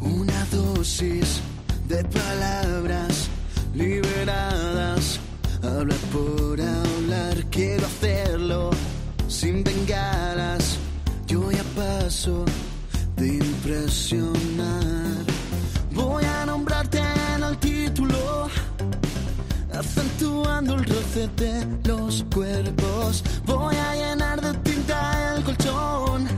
Una 0.00 0.44
dosis 0.46 1.42
de 1.88 2.04
palabras 2.04 3.28
liberadas. 3.74 5.20
Hablar 5.62 5.98
por 6.12 6.60
hablar, 6.60 7.44
quiero 7.50 7.86
hacerlo 7.86 8.70
sin 9.28 9.64
bengalas. 9.64 10.78
Yo 11.26 11.50
ya 11.50 11.64
paso 11.76 12.44
de 13.16 13.28
impresionar. 13.34 15.24
Voy 15.92 16.24
a 16.24 16.46
nombrarte 16.46 16.98
en 17.34 17.42
el 17.42 17.56
título, 17.58 18.48
acentuando 19.72 20.74
el 20.74 20.84
roce 20.84 21.28
de 21.36 21.66
los 21.88 22.24
cuerpos. 22.34 23.24
Voy 23.46 23.76
a 23.76 23.94
llenar 23.94 24.40
de 24.40 24.52
tinta 24.58 25.34
el 25.36 25.44
colchón 25.44 26.28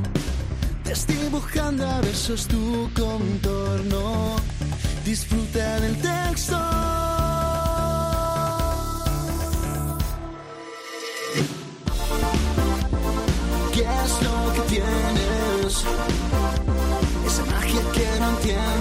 desdibujando 0.85 1.85
a 1.87 2.00
versos 2.00 2.47
tu 2.47 2.88
contorno. 2.95 4.37
Disfruta 5.07 5.79
del 5.79 5.97
texto. 5.99 6.59
¿Qué 13.73 13.83
es 13.83 14.23
lo 14.27 14.53
que 14.53 14.61
tienes? 14.69 15.85
Esa 17.25 17.45
magia 17.45 17.83
que 17.95 18.21
no 18.21 18.31
entiendes. 18.31 18.75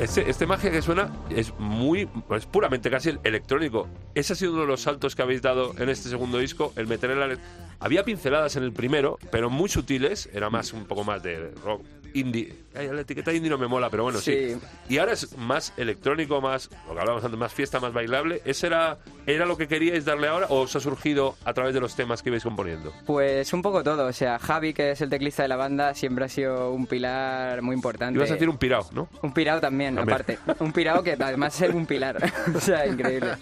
Este, 0.00 0.30
este 0.30 0.46
magia 0.46 0.70
que 0.70 0.80
suena 0.80 1.12
es 1.28 1.52
muy, 1.58 2.08
es 2.34 2.46
puramente 2.46 2.88
casi 2.88 3.18
electrónico. 3.22 3.86
Ese 4.14 4.32
ha 4.32 4.36
sido 4.36 4.52
uno 4.52 4.62
de 4.62 4.66
los 4.66 4.80
saltos 4.80 5.14
que 5.14 5.20
habéis 5.20 5.42
dado 5.42 5.74
en 5.76 5.90
este 5.90 6.08
segundo 6.08 6.38
disco, 6.38 6.72
el 6.76 6.86
meter 6.86 7.10
en 7.10 7.20
la... 7.20 7.38
Había 7.80 8.02
pinceladas 8.02 8.56
en 8.56 8.62
el 8.62 8.72
primero, 8.72 9.18
pero 9.30 9.50
muy 9.50 9.68
sutiles, 9.68 10.30
era 10.32 10.48
más 10.48 10.72
un 10.72 10.86
poco 10.86 11.04
más 11.04 11.22
de 11.22 11.50
rock 11.62 11.84
indie. 12.14 12.54
La 12.74 13.00
etiqueta 13.00 13.32
indie 13.32 13.50
no 13.50 13.58
me 13.58 13.66
mola, 13.66 13.90
pero 13.90 14.04
bueno, 14.04 14.20
sí. 14.20 14.54
Sí. 14.54 14.58
Y 14.88 14.98
ahora 14.98 15.12
es 15.12 15.36
más 15.36 15.72
electrónico, 15.76 16.40
más, 16.40 16.70
lo 16.86 16.94
que 16.94 17.00
hablábamos 17.00 17.24
antes, 17.24 17.38
más 17.38 17.52
fiesta, 17.52 17.80
más 17.80 17.92
bailable. 17.92 18.42
¿Ese 18.44 18.68
era, 18.68 18.98
era 19.26 19.44
lo 19.46 19.56
que 19.56 19.66
queríais 19.66 20.04
darle 20.04 20.28
ahora 20.28 20.46
o 20.50 20.60
os 20.60 20.76
ha 20.76 20.80
surgido 20.80 21.36
a 21.44 21.52
través 21.52 21.74
de 21.74 21.80
los 21.80 21.96
temas 21.96 22.22
que 22.22 22.28
ibais 22.30 22.44
componiendo? 22.44 22.92
Pues 23.06 23.52
un 23.52 23.62
poco 23.62 23.82
todo. 23.82 24.06
O 24.06 24.12
sea, 24.12 24.38
Javi, 24.38 24.72
que 24.72 24.92
es 24.92 25.00
el 25.00 25.10
teclista 25.10 25.42
de 25.42 25.48
la 25.48 25.56
banda, 25.56 25.94
siempre 25.94 26.24
ha 26.24 26.28
sido 26.28 26.70
un 26.72 26.86
pilar 26.86 27.60
muy 27.62 27.74
importante. 27.74 28.16
Ibas 28.16 28.30
a 28.30 28.34
decir 28.34 28.48
un 28.48 28.58
pirao, 28.58 28.88
¿no? 28.92 29.08
Un 29.22 29.32
pirao 29.32 29.60
también, 29.60 29.96
También. 29.96 30.14
aparte. 30.14 30.38
Un 30.60 30.72
pirao 30.72 31.02
que 31.02 31.12
además 31.12 31.60
es 31.60 31.74
un 31.74 31.86
pilar. 31.86 32.18
o 32.54 32.60
sea, 32.60 32.86
increíble. 32.86 33.32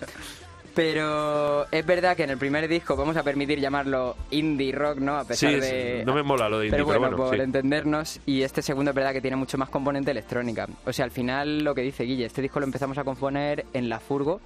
Pero 0.79 1.67
es 1.73 1.85
verdad 1.85 2.17
que 2.17 2.23
en 2.23 2.31
el 2.31 2.39
primer 2.39 2.69
disco 2.69 2.95
vamos 2.95 3.17
a 3.17 3.25
permitir 3.25 3.59
llamarlo 3.59 4.15
indie 4.31 4.71
rock, 4.71 4.99
¿no? 4.99 5.17
A 5.17 5.25
pesar 5.25 5.51
Sí, 5.51 5.59
de... 5.59 6.05
no 6.07 6.15
me 6.15 6.23
mola 6.23 6.49
lo 6.49 6.61
de 6.61 6.67
indie, 6.67 6.77
pero 6.79 6.87
pero 6.87 7.01
bueno, 7.01 7.17
bueno, 7.17 7.31
por 7.31 7.37
sí. 7.37 7.43
entendernos. 7.43 8.21
Y 8.27 8.43
este 8.43 8.63
segundo 8.63 8.93
es 8.93 8.95
verdad 8.95 9.13
que 9.13 9.21
tiene 9.21 9.37
mucho 9.37 9.59
más 9.59 9.71
componente 9.71 10.13
electrónica. 10.13 10.69
O 10.87 10.93
sea, 10.93 11.05
al 11.05 11.11
final 11.11 11.65
lo 11.65 11.75
que 11.75 11.81
dice 11.83 12.05
Guille, 12.05 12.27
este 12.27 12.43
disco 12.43 12.61
lo 12.61 12.67
empezamos 12.67 12.97
a 12.97 13.03
componer 13.03 13.67
en 13.73 13.89
la 13.89 13.99
furgo 13.99 14.41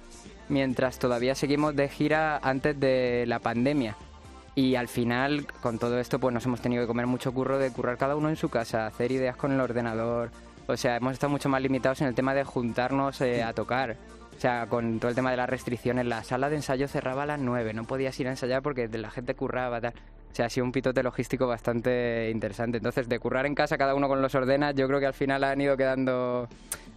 mientras 0.49 0.97
todavía 0.97 1.35
seguimos 1.35 1.75
de 1.75 1.87
gira 1.87 2.39
antes 2.41 2.79
de 2.79 3.25
la 3.27 3.37
pandemia. 3.37 3.95
Y 4.55 4.73
al 4.73 4.87
final, 4.87 5.45
con 5.61 5.77
todo 5.77 5.99
esto, 5.99 6.17
pues 6.17 6.33
nos 6.33 6.43
hemos 6.47 6.61
tenido 6.61 6.81
que 6.81 6.87
comer 6.87 7.05
mucho 7.05 7.31
curro 7.31 7.59
de 7.59 7.69
currar 7.69 7.99
cada 7.99 8.15
uno 8.15 8.29
en 8.29 8.37
su 8.37 8.49
casa, 8.49 8.87
hacer 8.87 9.11
ideas 9.11 9.35
con 9.35 9.51
el 9.51 9.61
ordenador. 9.61 10.31
O 10.65 10.75
sea, 10.77 10.95
hemos 10.95 11.13
estado 11.13 11.29
mucho 11.29 11.47
más 11.47 11.61
limitados 11.61 12.01
en 12.01 12.07
el 12.07 12.15
tema 12.15 12.33
de 12.33 12.43
juntarnos 12.43 13.21
eh, 13.21 13.43
a 13.43 13.53
tocar. 13.53 13.97
O 14.35 14.39
sea, 14.39 14.65
con 14.67 14.99
todo 14.99 15.09
el 15.09 15.15
tema 15.15 15.31
de 15.31 15.37
las 15.37 15.49
restricciones, 15.49 16.05
la 16.05 16.23
sala 16.23 16.49
de 16.49 16.57
ensayo 16.57 16.87
cerraba 16.87 17.23
a 17.23 17.25
las 17.25 17.39
9, 17.39 17.73
no 17.73 17.85
podías 17.85 18.19
ir 18.19 18.27
a 18.27 18.31
ensayar 18.31 18.61
porque 18.61 18.87
la 18.89 19.09
gente 19.09 19.35
curraba, 19.35 19.79
tal. 19.79 19.93
O 20.33 20.35
sea, 20.35 20.47
ha 20.47 20.49
sido 20.49 20.65
un 20.65 20.71
pitote 20.71 21.03
logístico 21.03 21.45
bastante 21.45 22.29
interesante. 22.31 22.77
Entonces, 22.77 23.07
de 23.07 23.19
currar 23.19 23.45
en 23.45 23.53
casa 23.53 23.77
cada 23.77 23.93
uno 23.93 24.07
con 24.07 24.19
los 24.19 24.33
ordenas, 24.33 24.73
yo 24.73 24.87
creo 24.87 24.99
que 24.99 25.05
al 25.05 25.13
final 25.13 25.43
han 25.43 25.61
ido 25.61 25.77
quedando 25.77 26.47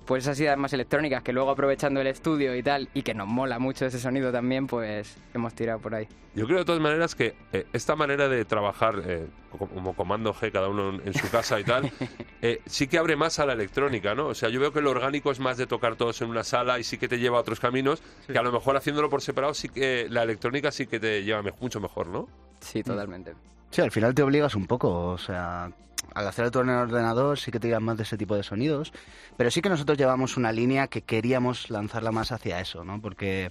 pues 0.06 0.22
esas 0.24 0.38
ideas 0.40 0.56
más 0.56 0.72
electrónicas 0.72 1.20
que 1.22 1.32
luego 1.32 1.50
aprovechando 1.50 2.00
el 2.00 2.06
estudio 2.06 2.54
y 2.56 2.62
tal, 2.62 2.88
y 2.94 3.02
que 3.02 3.12
nos 3.12 3.26
mola 3.26 3.58
mucho 3.58 3.84
ese 3.86 3.98
sonido 3.98 4.30
también, 4.32 4.68
pues 4.68 5.16
hemos 5.34 5.52
tirado 5.52 5.80
por 5.80 5.96
ahí. 5.96 6.06
Yo 6.34 6.46
creo 6.46 6.60
de 6.60 6.64
todas 6.64 6.80
maneras 6.80 7.16
que 7.16 7.34
eh, 7.52 7.66
esta 7.72 7.96
manera 7.96 8.28
de 8.28 8.44
trabajar 8.44 9.02
eh, 9.04 9.26
co- 9.50 9.66
como 9.66 9.94
comando 9.96 10.32
G, 10.32 10.52
cada 10.52 10.68
uno 10.68 10.90
en, 10.94 11.08
en 11.08 11.12
su 11.12 11.28
casa 11.28 11.58
y 11.58 11.64
tal, 11.64 11.90
eh, 12.40 12.60
sí 12.66 12.86
que 12.86 12.98
abre 12.98 13.16
más 13.16 13.40
a 13.40 13.46
la 13.46 13.54
electrónica, 13.54 14.14
¿no? 14.14 14.28
O 14.28 14.34
sea, 14.34 14.48
yo 14.48 14.60
veo 14.60 14.72
que 14.72 14.80
lo 14.80 14.90
orgánico 14.92 15.32
es 15.32 15.40
más 15.40 15.58
de 15.58 15.66
tocar 15.66 15.96
todos 15.96 16.22
en 16.22 16.30
una 16.30 16.44
sala 16.44 16.78
y 16.78 16.84
sí 16.84 16.98
que 16.98 17.08
te 17.08 17.18
lleva 17.18 17.38
a 17.38 17.40
otros 17.40 17.58
caminos, 17.58 18.00
que 18.28 18.38
a 18.38 18.42
lo 18.42 18.52
mejor 18.52 18.76
haciéndolo 18.76 19.10
por 19.10 19.20
separado 19.22 19.54
sí 19.54 19.68
que 19.68 20.06
la 20.08 20.22
electrónica 20.22 20.70
sí 20.70 20.86
que 20.86 21.00
te 21.00 21.24
lleva 21.24 21.42
mucho 21.60 21.80
mejor, 21.80 22.06
¿no? 22.06 22.28
Sí, 22.60 22.82
totalmente. 22.82 23.34
Sí, 23.70 23.82
al 23.82 23.90
final 23.90 24.14
te 24.14 24.22
obligas 24.22 24.54
un 24.54 24.66
poco, 24.66 25.08
o 25.08 25.18
sea, 25.18 25.70
al 26.14 26.26
hacer 26.26 26.50
todo 26.50 26.62
en 26.62 26.70
el 26.70 26.76
ordenador 26.76 27.38
sí 27.38 27.50
que 27.50 27.60
te 27.60 27.68
llevan 27.68 27.84
más 27.84 27.96
de 27.96 28.04
ese 28.04 28.16
tipo 28.16 28.34
de 28.34 28.42
sonidos, 28.42 28.92
pero 29.36 29.50
sí 29.50 29.60
que 29.60 29.68
nosotros 29.68 29.98
llevamos 29.98 30.36
una 30.36 30.52
línea 30.52 30.88
que 30.88 31.02
queríamos 31.02 31.70
lanzarla 31.70 32.12
más 32.12 32.32
hacia 32.32 32.60
eso, 32.60 32.84
¿no? 32.84 33.00
Porque 33.00 33.50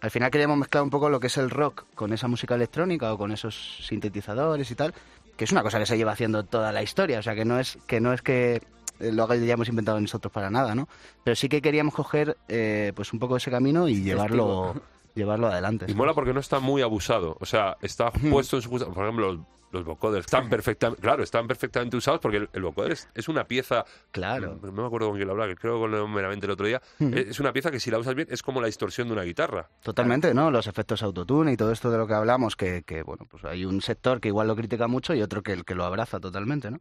al 0.00 0.10
final 0.10 0.30
queríamos 0.30 0.58
mezclar 0.58 0.84
un 0.84 0.90
poco 0.90 1.10
lo 1.10 1.18
que 1.18 1.26
es 1.26 1.36
el 1.38 1.50
rock 1.50 1.86
con 1.94 2.12
esa 2.12 2.28
música 2.28 2.54
electrónica 2.54 3.12
o 3.12 3.18
con 3.18 3.32
esos 3.32 3.78
sintetizadores 3.84 4.70
y 4.70 4.74
tal, 4.74 4.94
que 5.36 5.44
es 5.44 5.52
una 5.52 5.62
cosa 5.62 5.78
que 5.78 5.86
se 5.86 5.96
lleva 5.96 6.12
haciendo 6.12 6.44
toda 6.44 6.72
la 6.72 6.82
historia, 6.82 7.18
o 7.18 7.22
sea, 7.22 7.34
que 7.34 7.44
no 7.44 7.58
es 7.58 7.78
que 7.86 8.00
no 8.00 8.12
es 8.12 8.22
que 8.22 8.62
lo 9.00 9.30
hayamos 9.30 9.68
inventado 9.68 10.00
nosotros 10.00 10.32
para 10.32 10.50
nada, 10.50 10.74
¿no? 10.74 10.88
Pero 11.24 11.36
sí 11.36 11.48
que 11.48 11.62
queríamos 11.62 11.94
coger 11.94 12.36
eh, 12.48 12.92
pues 12.94 13.12
un 13.12 13.18
poco 13.18 13.36
ese 13.36 13.50
camino 13.50 13.88
y 13.88 14.02
llevarlo 14.02 14.80
llevarlo 15.14 15.48
adelante. 15.48 15.86
Y 15.88 15.94
mola 15.94 16.14
porque 16.14 16.32
no 16.32 16.40
está 16.40 16.60
muy 16.60 16.82
abusado. 16.82 17.36
O 17.40 17.46
sea, 17.46 17.76
está 17.82 18.10
puesto 18.10 18.56
en 18.56 18.62
su 18.62 18.70
justa... 18.70 18.86
Por 18.90 19.04
ejemplo, 19.04 19.46
los, 19.72 19.84
vocoders 19.84 20.26
están 20.26 20.48
perfectamente... 20.48 21.02
Claro, 21.02 21.22
están 21.22 21.46
perfectamente 21.46 21.96
usados 21.96 22.20
porque 22.20 22.38
el, 22.38 22.48
el 22.52 22.62
vocoder 22.62 22.92
es, 22.92 23.08
es 23.14 23.28
una 23.28 23.44
pieza... 23.44 23.84
Claro. 24.12 24.58
No, 24.62 24.72
me 24.72 24.86
acuerdo 24.86 25.08
con 25.08 25.16
quién 25.16 25.26
lo 25.26 25.32
hablaba, 25.32 25.54
creo 25.54 25.82
que 25.82 25.88
lo 25.88 26.08
meramente 26.08 26.46
el 26.46 26.52
otro 26.52 26.66
día. 26.66 26.80
Es 26.98 27.38
es 27.38 27.40
una 27.40 27.52
pieza 27.52 27.70
que 27.70 27.80
si 27.80 27.90
la 27.90 27.98
usas 27.98 28.14
bien 28.14 28.28
es 28.30 28.42
como 28.42 28.60
la 28.60 28.66
distorsión 28.66 29.08
de 29.08 29.14
una 29.14 29.22
guitarra. 29.22 29.68
Totalmente, 29.82 30.34
¿no? 30.34 30.50
Los 30.50 30.66
efectos 30.66 31.02
autotune 31.02 31.52
y 31.52 31.56
todo 31.56 31.72
esto 31.72 31.90
de 31.90 31.98
lo 31.98 32.06
que 32.06 32.14
hablamos, 32.14 32.56
que, 32.56 32.82
que, 32.82 33.02
bueno, 33.02 33.26
pues 33.30 33.44
hay 33.44 33.64
un 33.64 33.80
sector 33.80 34.20
que 34.20 34.28
igual 34.28 34.48
lo 34.48 34.56
critica 34.56 34.88
mucho 34.88 35.14
y 35.14 35.22
otro 35.22 35.42
que, 35.42 35.62
que 35.62 35.74
lo 35.74 35.84
abraza 35.84 36.20
totalmente, 36.20 36.70
¿no? 36.70 36.78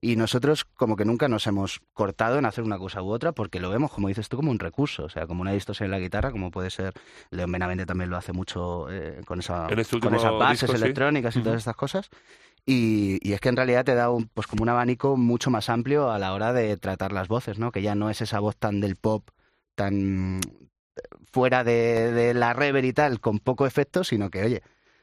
Y 0.00 0.16
nosotros 0.16 0.64
como 0.64 0.96
que 0.96 1.04
nunca 1.04 1.28
nos 1.28 1.46
hemos 1.46 1.80
cortado 1.92 2.38
en 2.38 2.46
hacer 2.46 2.64
una 2.64 2.78
cosa 2.78 3.02
u 3.02 3.10
otra 3.10 3.32
porque 3.32 3.60
lo 3.60 3.70
vemos, 3.70 3.92
como 3.92 4.08
dices 4.08 4.28
tú, 4.28 4.36
como 4.36 4.50
un 4.50 4.58
recurso, 4.58 5.04
o 5.04 5.08
sea, 5.08 5.26
como 5.26 5.42
una 5.42 5.52
distorsión 5.52 5.86
en 5.86 5.90
la 5.92 5.98
guitarra, 5.98 6.30
como 6.30 6.50
puede 6.50 6.70
ser, 6.70 6.92
León 7.30 7.50
Benavente 7.50 7.86
también 7.86 8.10
lo 8.10 8.16
hace 8.16 8.32
mucho 8.32 8.90
eh, 8.90 9.20
con, 9.26 9.40
esa, 9.40 9.66
este 9.68 10.00
con 10.00 10.14
esas 10.14 10.32
bases 10.32 10.60
disco, 10.62 10.76
sí. 10.76 10.84
electrónicas 10.84 11.36
y 11.36 11.42
todas 11.42 11.58
estas 11.58 11.76
cosas. 11.76 12.10
Y, 12.66 13.18
y 13.22 13.32
es 13.32 13.40
que 13.40 13.48
en 13.48 13.56
realidad 13.56 13.84
te 13.84 13.94
da 13.94 14.10
un, 14.10 14.26
pues 14.26 14.48
como 14.48 14.64
un 14.64 14.68
abanico 14.68 15.16
mucho 15.16 15.50
más 15.50 15.68
amplio 15.68 16.10
a 16.10 16.18
la 16.18 16.34
hora 16.34 16.52
de 16.52 16.76
tratar 16.76 17.12
las 17.12 17.28
voces, 17.28 17.58
¿no? 17.60 17.70
Que 17.70 17.80
ya 17.80 17.94
no 17.94 18.10
es 18.10 18.20
esa 18.20 18.40
voz 18.40 18.56
tan 18.56 18.80
del 18.80 18.96
pop, 18.96 19.30
tan 19.76 20.40
fuera 21.32 21.62
de, 21.62 22.34
la 22.34 22.52
rever 22.54 22.84
y 22.84 22.92
tal, 22.92 23.20
con 23.20 23.38
poco 23.38 23.66
efecto, 23.66 24.02
sino 24.02 24.30
que, 24.30 24.42
oye, 24.42 24.62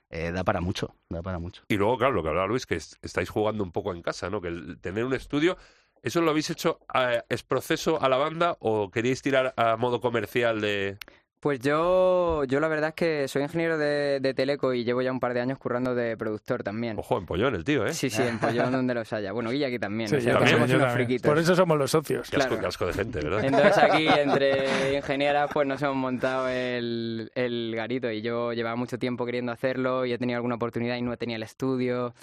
eh, 0.10 0.32
da 0.32 0.44
para 0.44 0.60
mucho, 0.60 0.96
da 1.10 1.22
para 1.22 1.40
mucho. 1.40 1.64
Y 1.70 1.78
luego, 1.78 1.98
claro, 1.98 2.14
lo 2.14 2.24
que 2.24 2.30
hablaba 2.30 2.48
Luis, 2.48 2.66
que 2.66 2.76
es- 2.76 2.98
estáis 3.02 3.30
jugando 3.30 3.64
un 3.64 3.72
poco 3.72 3.94
en 3.94 4.02
casa, 4.02 4.30
¿no? 4.30 4.42
Que 4.42 4.50
el 4.50 4.80
tener 4.82 5.06
un 5.06 5.14
estudio, 5.14 5.58
¿eso 6.02 6.22
lo 6.22 6.32
habéis 6.32 6.50
hecho 6.50 6.80
eh, 6.94 7.22
es 7.30 7.44
proceso 7.44 8.02
a 8.02 8.10
la 8.10 8.18
banda 8.18 8.58
o 8.60 8.92
queríais 8.92 9.22
tirar 9.22 9.54
a 9.56 9.78
modo 9.78 10.02
comercial 10.02 10.60
de...? 10.60 10.98
Pues 11.44 11.60
yo, 11.60 12.46
yo 12.46 12.62
la 12.62 12.70
verdad 12.70 12.92
es 12.92 12.96
que 12.96 13.28
soy 13.28 13.42
ingeniero 13.42 13.78
de, 13.78 14.22
de 14.22 14.34
Teleco 14.34 14.74
y 14.74 14.86
llevo 14.86 15.02
ya 15.02 15.12
un 15.12 15.20
par 15.20 15.34
de 15.34 15.42
años 15.42 15.58
currando 15.58 15.94
de 15.94 16.16
productor 16.16 16.64
también. 16.64 16.98
Ojo, 16.98 17.18
en 17.18 17.26
pollón 17.26 17.54
el 17.54 17.66
tío, 17.66 17.86
¿eh? 17.86 17.94
Sí, 17.94 18.10
sí, 18.10 18.22
en 18.22 18.40
Pollón 18.40 18.72
donde 18.72 18.94
los 18.94 19.12
haya. 19.12 19.34
Bueno, 19.34 19.52
Guilla 19.52 19.68
aquí 19.68 19.78
también. 19.78 20.10
Sí, 20.10 20.16
o 20.16 20.22
sea, 20.22 20.36
también, 20.36 20.54
somos 20.54 20.72
unos 20.74 20.94
friquitos. 20.94 21.30
Por 21.30 21.38
eso 21.38 21.54
somos 21.54 21.78
los 21.78 21.92
socios. 21.92 22.30
Qué 22.30 22.38
asco, 22.38 22.48
claro. 22.48 22.62
qué 22.62 22.68
asco 22.68 22.86
de 22.86 22.94
gente, 22.94 23.20
¿verdad? 23.20 23.44
Entonces 23.44 23.78
aquí 23.78 24.08
entre 24.18 24.96
ingenieras 24.96 25.50
pues 25.52 25.68
nos 25.68 25.82
hemos 25.82 25.98
montado 25.98 26.48
el, 26.48 27.30
el 27.36 27.74
garito 27.76 28.10
y 28.10 28.22
yo 28.22 28.54
llevaba 28.54 28.78
mucho 28.78 28.98
tiempo 28.98 29.26
queriendo 29.26 29.52
hacerlo 29.52 30.06
y 30.06 30.14
he 30.14 30.18
tenido 30.18 30.38
alguna 30.38 30.56
oportunidad 30.56 30.96
y 30.96 31.02
no 31.02 31.18
tenía 31.18 31.36
el 31.36 31.44
estudio 31.44 32.14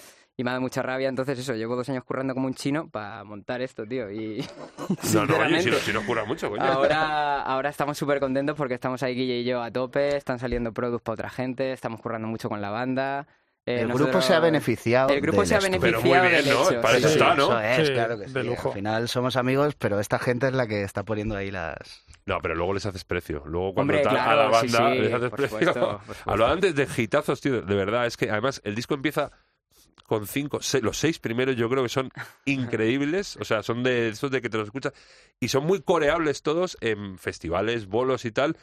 y 0.41 0.43
me 0.43 0.49
ha 0.49 0.53
dado 0.53 0.61
mucha 0.61 0.81
rabia. 0.81 1.07
Entonces 1.07 1.37
eso, 1.39 1.53
llevo 1.55 1.75
dos 1.75 1.87
años 1.89 2.03
currando 2.03 2.33
como 2.33 2.47
un 2.47 2.53
chino 2.55 2.89
para 2.89 3.23
montar 3.23 3.61
esto, 3.61 3.85
tío. 3.85 4.09
Y 4.11 4.45
No, 5.13 5.25
no, 5.25 5.37
oye, 5.37 5.61
si, 5.61 5.69
no- 5.71 5.77
si 5.77 5.93
nos 5.93 6.03
cura 6.03 6.25
mucho, 6.25 6.49
coño. 6.49 6.63
Ahora, 6.63 7.41
ahora 7.43 7.69
estamos 7.69 7.97
súper 7.97 8.19
contentos 8.19 8.55
porque 8.57 8.73
estamos 8.73 9.01
ahí 9.03 9.15
Guille 9.15 9.39
y 9.39 9.43
yo 9.43 9.61
a 9.61 9.71
tope, 9.71 10.17
están 10.17 10.39
saliendo 10.39 10.73
productos 10.73 11.01
para 11.03 11.13
otra 11.13 11.29
gente, 11.29 11.71
estamos 11.71 12.01
currando 12.01 12.27
mucho 12.27 12.49
con 12.49 12.59
la 12.61 12.69
banda. 12.69 13.27
Eh, 13.63 13.81
el 13.81 13.89
nosotros- 13.89 14.09
grupo 14.09 14.21
se 14.25 14.33
ha 14.33 14.39
beneficiado. 14.39 15.09
El 15.09 15.21
grupo 15.21 15.41
del 15.41 15.47
se 15.47 15.53
ha 15.55 15.57
estudio. 15.59 15.79
Pero 15.79 16.01
muy 16.01 16.09
beneficiado 16.09 16.29
bien, 16.29 16.45
del 16.45 16.53
¿no? 16.55 16.69
hecho. 16.71 16.81
Para 16.81 16.97
eso 16.97 17.07
sí. 17.07 17.13
está, 17.13 17.35
¿no? 17.35 17.59
Eso 17.61 17.81
es, 17.81 17.87
Sí, 17.87 17.93
claro 17.93 18.17
que 18.17 18.25
de 18.25 18.41
sí. 18.41 18.47
lujo. 18.47 18.69
Al 18.69 18.73
final 18.73 19.07
somos 19.07 19.35
amigos, 19.35 19.75
pero 19.75 19.99
esta 19.99 20.17
gente 20.17 20.47
es 20.47 20.53
la 20.53 20.65
que 20.65 20.81
está 20.81 21.03
poniendo 21.03 21.35
ahí 21.35 21.51
las... 21.51 22.03
No, 22.25 22.39
pero 22.41 22.55
luego 22.55 22.73
les 22.73 22.85
haces 22.87 23.03
precio. 23.03 23.43
Luego 23.45 23.75
cuando 23.75 23.93
Hombre, 23.93 24.03
tal- 24.03 24.17
a 24.17 24.35
la 24.35 24.47
banda 24.47 24.91
sí, 24.93 24.97
les 24.99 25.13
haces 25.13 25.29
por 25.29 25.37
precio. 25.39 25.57
supuesto, 25.59 25.79
por 25.89 25.99
supuesto. 26.01 26.31
Hablaba 26.31 26.51
antes 26.53 26.73
de 26.73 26.87
hitazos, 26.97 27.39
tío. 27.39 27.61
De 27.61 27.75
verdad, 27.75 28.07
es 28.07 28.17
que 28.17 28.31
además 28.31 28.61
el 28.63 28.73
disco 28.73 28.95
empieza 28.95 29.31
con 30.11 30.27
cinco, 30.27 30.61
se- 30.61 30.81
los 30.81 30.97
seis 30.97 31.19
primeros 31.19 31.55
yo 31.55 31.69
creo 31.69 31.83
que 31.83 31.87
son 31.89 32.11
increíbles. 32.45 33.37
O 33.37 33.45
sea, 33.45 33.63
son 33.63 33.81
de 33.81 34.09
esos 34.09 34.29
de 34.29 34.41
que 34.41 34.49
te 34.49 34.57
los 34.57 34.67
escuchas. 34.67 34.91
Y 35.39 35.47
son 35.47 35.65
muy 35.65 35.81
coreables 35.81 36.41
todos 36.41 36.77
en 36.81 37.17
festivales, 37.17 37.87
bolos 37.87 38.25
y 38.25 38.31
tal. 38.31 38.57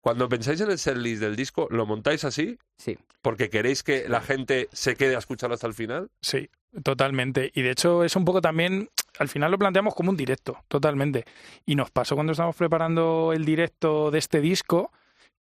Cuando 0.00 0.26
pensáis 0.28 0.60
en 0.62 0.70
el 0.70 0.78
setlist 0.78 1.20
del 1.20 1.36
disco, 1.36 1.68
¿lo 1.70 1.84
montáis 1.84 2.24
así? 2.24 2.58
Sí. 2.78 2.96
Porque 3.20 3.50
queréis 3.50 3.82
que 3.82 4.08
la 4.08 4.22
gente 4.22 4.68
se 4.72 4.94
quede 4.96 5.16
a 5.16 5.18
escucharlo 5.18 5.54
hasta 5.54 5.66
el 5.66 5.74
final. 5.74 6.08
Sí, 6.22 6.48
totalmente. 6.82 7.50
Y 7.54 7.60
de 7.62 7.72
hecho 7.72 8.04
es 8.04 8.16
un 8.16 8.24
poco 8.24 8.40
también, 8.40 8.88
al 9.18 9.28
final 9.28 9.50
lo 9.50 9.58
planteamos 9.58 9.94
como 9.94 10.10
un 10.10 10.16
directo, 10.16 10.58
totalmente. 10.68 11.24
Y 11.66 11.74
nos 11.74 11.90
pasó 11.90 12.14
cuando 12.14 12.32
estábamos 12.32 12.56
preparando 12.56 13.32
el 13.34 13.44
directo 13.44 14.10
de 14.10 14.18
este 14.18 14.40
disco, 14.40 14.92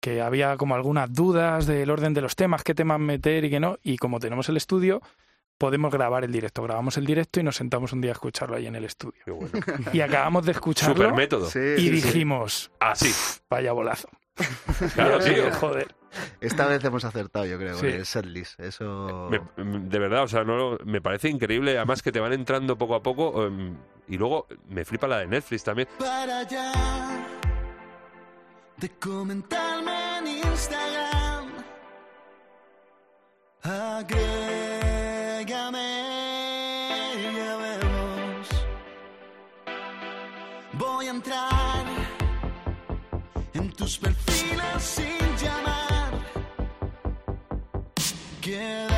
que 0.01 0.21
había 0.21 0.57
como 0.57 0.75
algunas 0.75 1.13
dudas 1.13 1.65
del 1.67 1.89
orden 1.89 2.13
de 2.13 2.21
los 2.21 2.35
temas, 2.35 2.63
qué 2.63 2.73
temas 2.75 2.99
meter 2.99 3.45
y 3.45 3.49
qué 3.49 3.59
no. 3.59 3.77
Y 3.83 3.97
como 3.97 4.19
tenemos 4.19 4.49
el 4.49 4.57
estudio, 4.57 5.01
podemos 5.57 5.91
grabar 5.91 6.23
el 6.23 6.31
directo. 6.31 6.63
Grabamos 6.63 6.97
el 6.97 7.05
directo 7.05 7.39
y 7.39 7.43
nos 7.43 7.55
sentamos 7.55 7.93
un 7.93 8.01
día 8.01 8.11
a 8.11 8.13
escucharlo 8.13 8.55
ahí 8.57 8.67
en 8.67 8.75
el 8.75 8.85
estudio. 8.85 9.21
Qué 9.25 9.31
bueno. 9.31 9.51
Y 9.93 10.01
acabamos 10.01 10.45
de 10.45 10.53
Super 10.53 10.57
escucharlo 10.71 11.15
método. 11.15 11.49
y 11.77 11.89
dijimos, 11.89 12.71
Así. 12.79 13.11
vaya 13.49 13.71
bolazo. 13.71 14.09
Claro, 14.95 15.21
Sí, 15.21 15.33
tío. 15.33 15.51
joder. 15.53 15.95
Esta 16.39 16.65
vez 16.67 16.83
hemos 16.83 17.03
acertado, 17.03 17.45
yo 17.45 17.57
creo, 17.57 17.75
Sí. 17.77 17.87
el 17.87 18.05
setlist. 18.05 18.59
Eso... 18.59 19.29
Me- 19.29 19.41
de 19.79 19.99
verdad, 19.99 20.23
o 20.23 20.27
sea, 20.27 20.43
no, 20.43 20.77
me 20.85 21.01
parece 21.01 21.29
increíble. 21.29 21.75
Además 21.77 22.01
que 22.01 22.11
te 22.11 22.19
van 22.21 22.31
entrando 22.33 22.77
poco 22.77 22.95
a 22.95 23.03
poco. 23.03 23.45
em, 23.45 23.75
y 24.07 24.17
luego 24.17 24.47
me 24.69 24.85
flipa 24.85 25.07
la 25.07 25.19
de 25.19 25.27
Netflix 25.27 25.63
también. 25.63 25.87
para 25.97 26.39
allá 26.39 26.71
de 28.77 28.89
comentarme 28.99 30.17
en 30.19 30.27
Instagram. 30.27 31.45
Tus 43.85 43.99
perfiles 43.99 44.81
sin 44.81 45.37
llamar. 45.37 46.11
Quedamos 48.41 48.94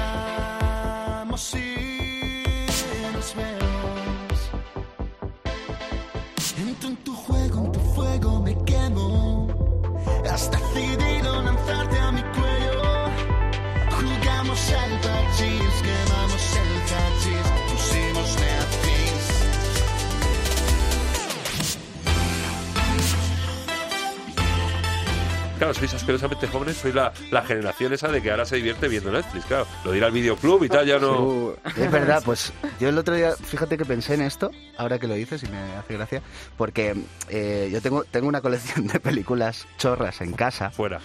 Claro, 25.57 25.73
sois 25.73 25.91
asquerosamente 25.93 26.47
jóvenes, 26.47 26.77
sois 26.77 26.93
la, 26.93 27.11
la 27.31 27.41
generación 27.41 27.91
esa 27.91 28.09
de 28.09 28.21
que 28.21 28.29
ahora 28.29 28.45
se 28.45 28.57
divierte 28.57 28.87
viendo 28.87 29.11
Netflix, 29.11 29.45
claro. 29.45 29.65
Lo 29.83 29.91
de 29.91 29.97
ir 29.97 30.03
al 30.03 30.11
videoclub 30.11 30.63
y 30.63 30.69
tal, 30.69 30.85
ya 30.85 30.99
no... 30.99 31.19
Uh, 31.23 31.55
Es 31.75 31.91
verdad, 31.91 32.21
pues 32.23 32.53
yo 32.79 32.89
el 32.89 32.97
otro 32.97 33.15
día, 33.15 33.31
fíjate 33.35 33.75
que 33.77 33.83
pensé 33.85 34.13
en 34.13 34.21
esto, 34.21 34.51
ahora 34.77 34.99
que 34.99 35.07
lo 35.07 35.15
dices 35.15 35.41
y 35.43 35.47
me 35.49 35.57
hace 35.57 35.95
gracia, 35.95 36.21
porque 36.57 36.95
eh, 37.29 37.69
yo 37.71 37.81
tengo, 37.81 38.03
tengo 38.03 38.27
una 38.27 38.41
colección 38.41 38.85
de 38.87 38.99
películas 38.99 39.67
chorras 39.79 40.21
en 40.21 40.33
casa, 40.33 40.69
Fuera. 40.69 40.99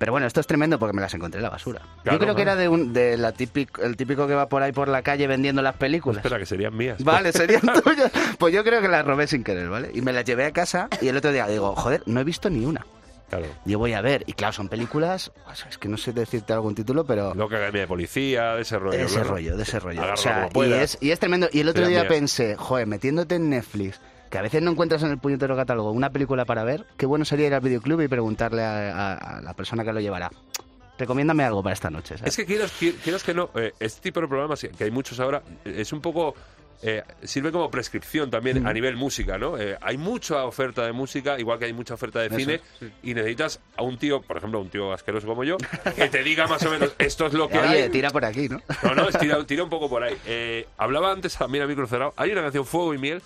pero 0.00 0.10
bueno, 0.10 0.26
esto 0.26 0.40
es 0.40 0.48
tremendo 0.48 0.80
porque 0.80 0.96
me 0.96 1.00
las 1.02 1.14
encontré 1.14 1.38
en 1.38 1.44
la 1.44 1.50
basura. 1.50 1.80
Claro, 2.02 2.18
yo 2.18 2.18
creo 2.18 2.34
que 2.34 2.42
era 2.42 2.56
de, 2.56 2.68
un, 2.68 2.92
de 2.92 3.16
la 3.16 3.30
típico, 3.30 3.82
el 3.82 3.96
típico 3.96 4.26
que 4.26 4.34
va 4.34 4.48
por 4.48 4.60
ahí 4.64 4.72
por 4.72 4.88
la 4.88 5.02
calle 5.02 5.28
vendiendo 5.28 5.62
las 5.62 5.76
películas. 5.76 6.18
Espera, 6.24 6.40
que 6.40 6.46
serían 6.46 6.76
mías. 6.76 7.02
Vale, 7.04 7.32
serían 7.32 7.60
tuyas. 7.84 8.10
Pues 8.38 8.52
yo 8.52 8.64
creo 8.64 8.80
que 8.80 8.88
las 8.88 9.04
robé 9.06 9.28
sin 9.28 9.44
querer, 9.44 9.68
¿vale? 9.68 9.92
Y 9.94 10.02
me 10.02 10.12
las 10.12 10.24
llevé 10.24 10.46
a 10.46 10.52
casa 10.52 10.88
y 11.00 11.06
el 11.06 11.16
otro 11.16 11.30
día 11.30 11.46
digo, 11.46 11.76
joder, 11.76 12.02
no 12.06 12.18
he 12.20 12.24
visto 12.24 12.50
ni 12.50 12.64
una. 12.64 12.84
Claro. 13.28 13.46
Yo 13.66 13.78
voy 13.78 13.92
a 13.92 14.00
ver, 14.00 14.24
y 14.26 14.32
claro, 14.32 14.52
son 14.54 14.68
películas, 14.68 15.30
pues, 15.44 15.66
es 15.68 15.76
que 15.78 15.88
no 15.88 15.96
sé 15.98 16.12
decirte 16.12 16.52
algún 16.54 16.74
título, 16.74 17.04
pero 17.04 17.34
Loca 17.34 17.56
Academia 17.56 17.82
de 17.82 17.86
Policía, 17.86 18.54
de 18.54 18.62
ese 18.62 18.78
rollo. 18.78 18.96
de 18.98 19.04
ese 19.04 19.14
claro. 19.16 19.30
rollo, 19.30 19.56
de 19.56 19.62
ese 19.62 19.80
rollo. 19.80 19.98
Agarra 20.00 20.14
O 20.14 20.16
sea, 20.16 20.48
como 20.52 20.64
y 20.64 20.72
es, 20.72 20.98
y 21.00 21.10
es 21.10 21.18
tremendo. 21.18 21.48
Y 21.52 21.60
el 21.60 21.68
otro 21.68 21.86
día 21.86 22.08
pensé, 22.08 22.56
joder, 22.56 22.86
metiéndote 22.86 23.34
en 23.34 23.50
Netflix, 23.50 24.00
que 24.30 24.38
a 24.38 24.42
veces 24.42 24.62
no 24.62 24.70
encuentras 24.70 25.02
en 25.02 25.10
el 25.10 25.18
puñetero 25.18 25.56
catálogo 25.56 25.90
una 25.92 26.10
película 26.10 26.44
para 26.46 26.64
ver, 26.64 26.86
qué 26.96 27.04
bueno 27.06 27.24
sería 27.24 27.46
ir 27.48 27.54
al 27.54 27.60
videoclub 27.60 28.00
y 28.00 28.08
preguntarle 28.08 28.62
a, 28.62 28.92
a- 29.12 29.38
a 29.38 29.40
la 29.42 29.52
persona 29.54 29.84
que 29.84 29.92
lo 29.92 30.00
llevará. 30.00 30.30
Recomiéndame 30.98 31.44
algo 31.44 31.62
para 31.62 31.74
esta 31.74 31.90
noche. 31.90 32.18
¿sabes? 32.18 32.32
Es 32.32 32.36
que 32.36 32.44
quieras, 32.46 32.72
qui- 32.80 32.94
quieras 32.96 33.22
que 33.22 33.32
no, 33.34 33.50
eh, 33.54 33.72
este 33.78 34.00
tipo 34.00 34.20
de 34.20 34.26
programas, 34.26 34.60
que 34.76 34.84
hay 34.84 34.90
muchos 34.90 35.20
ahora, 35.20 35.42
es 35.64 35.92
un 35.92 36.00
poco... 36.00 36.34
eh, 36.82 37.02
sirve 37.24 37.50
como 37.50 37.70
prescripción 37.70 38.30
también 38.30 38.66
a 38.66 38.72
nivel 38.72 38.96
música, 38.96 39.38
¿no? 39.38 39.58
Eh, 39.58 39.76
hay 39.80 39.96
mucha 39.98 40.44
oferta 40.44 40.84
de 40.86 40.92
música, 40.92 41.38
igual 41.38 41.58
que 41.58 41.64
hay 41.64 41.72
mucha 41.72 41.94
oferta 41.94 42.20
de 42.20 42.26
Eso, 42.26 42.36
cine, 42.36 42.60
y 43.02 43.14
necesitas 43.14 43.60
a 43.76 43.82
un 43.82 43.98
tío, 43.98 44.22
por 44.22 44.36
ejemplo, 44.36 44.58
a 44.58 44.62
un 44.62 44.68
tío 44.68 44.92
asqueroso 44.92 45.26
como 45.26 45.44
yo, 45.44 45.56
que 45.96 46.08
te 46.08 46.22
diga 46.22 46.46
más 46.46 46.64
o 46.64 46.70
menos 46.70 46.94
esto 46.98 47.26
es 47.26 47.32
lo 47.32 47.48
que 47.48 47.58
Oye, 47.58 47.84
hay. 47.84 47.88
tira 47.90 48.10
por 48.10 48.24
aquí, 48.24 48.48
¿no? 48.48 48.60
No, 48.82 48.94
no, 48.94 49.06
tira, 49.08 49.44
tira 49.44 49.64
un 49.64 49.70
poco 49.70 49.88
por 49.88 50.02
ahí. 50.02 50.16
Eh, 50.26 50.66
hablaba 50.76 51.10
antes 51.12 51.36
también 51.36 51.64
a 51.64 51.66
micro 51.66 51.86
cerrado. 51.86 52.14
Hay 52.16 52.30
una 52.30 52.42
canción 52.42 52.64
Fuego 52.64 52.94
y 52.94 52.98
Miel 52.98 53.22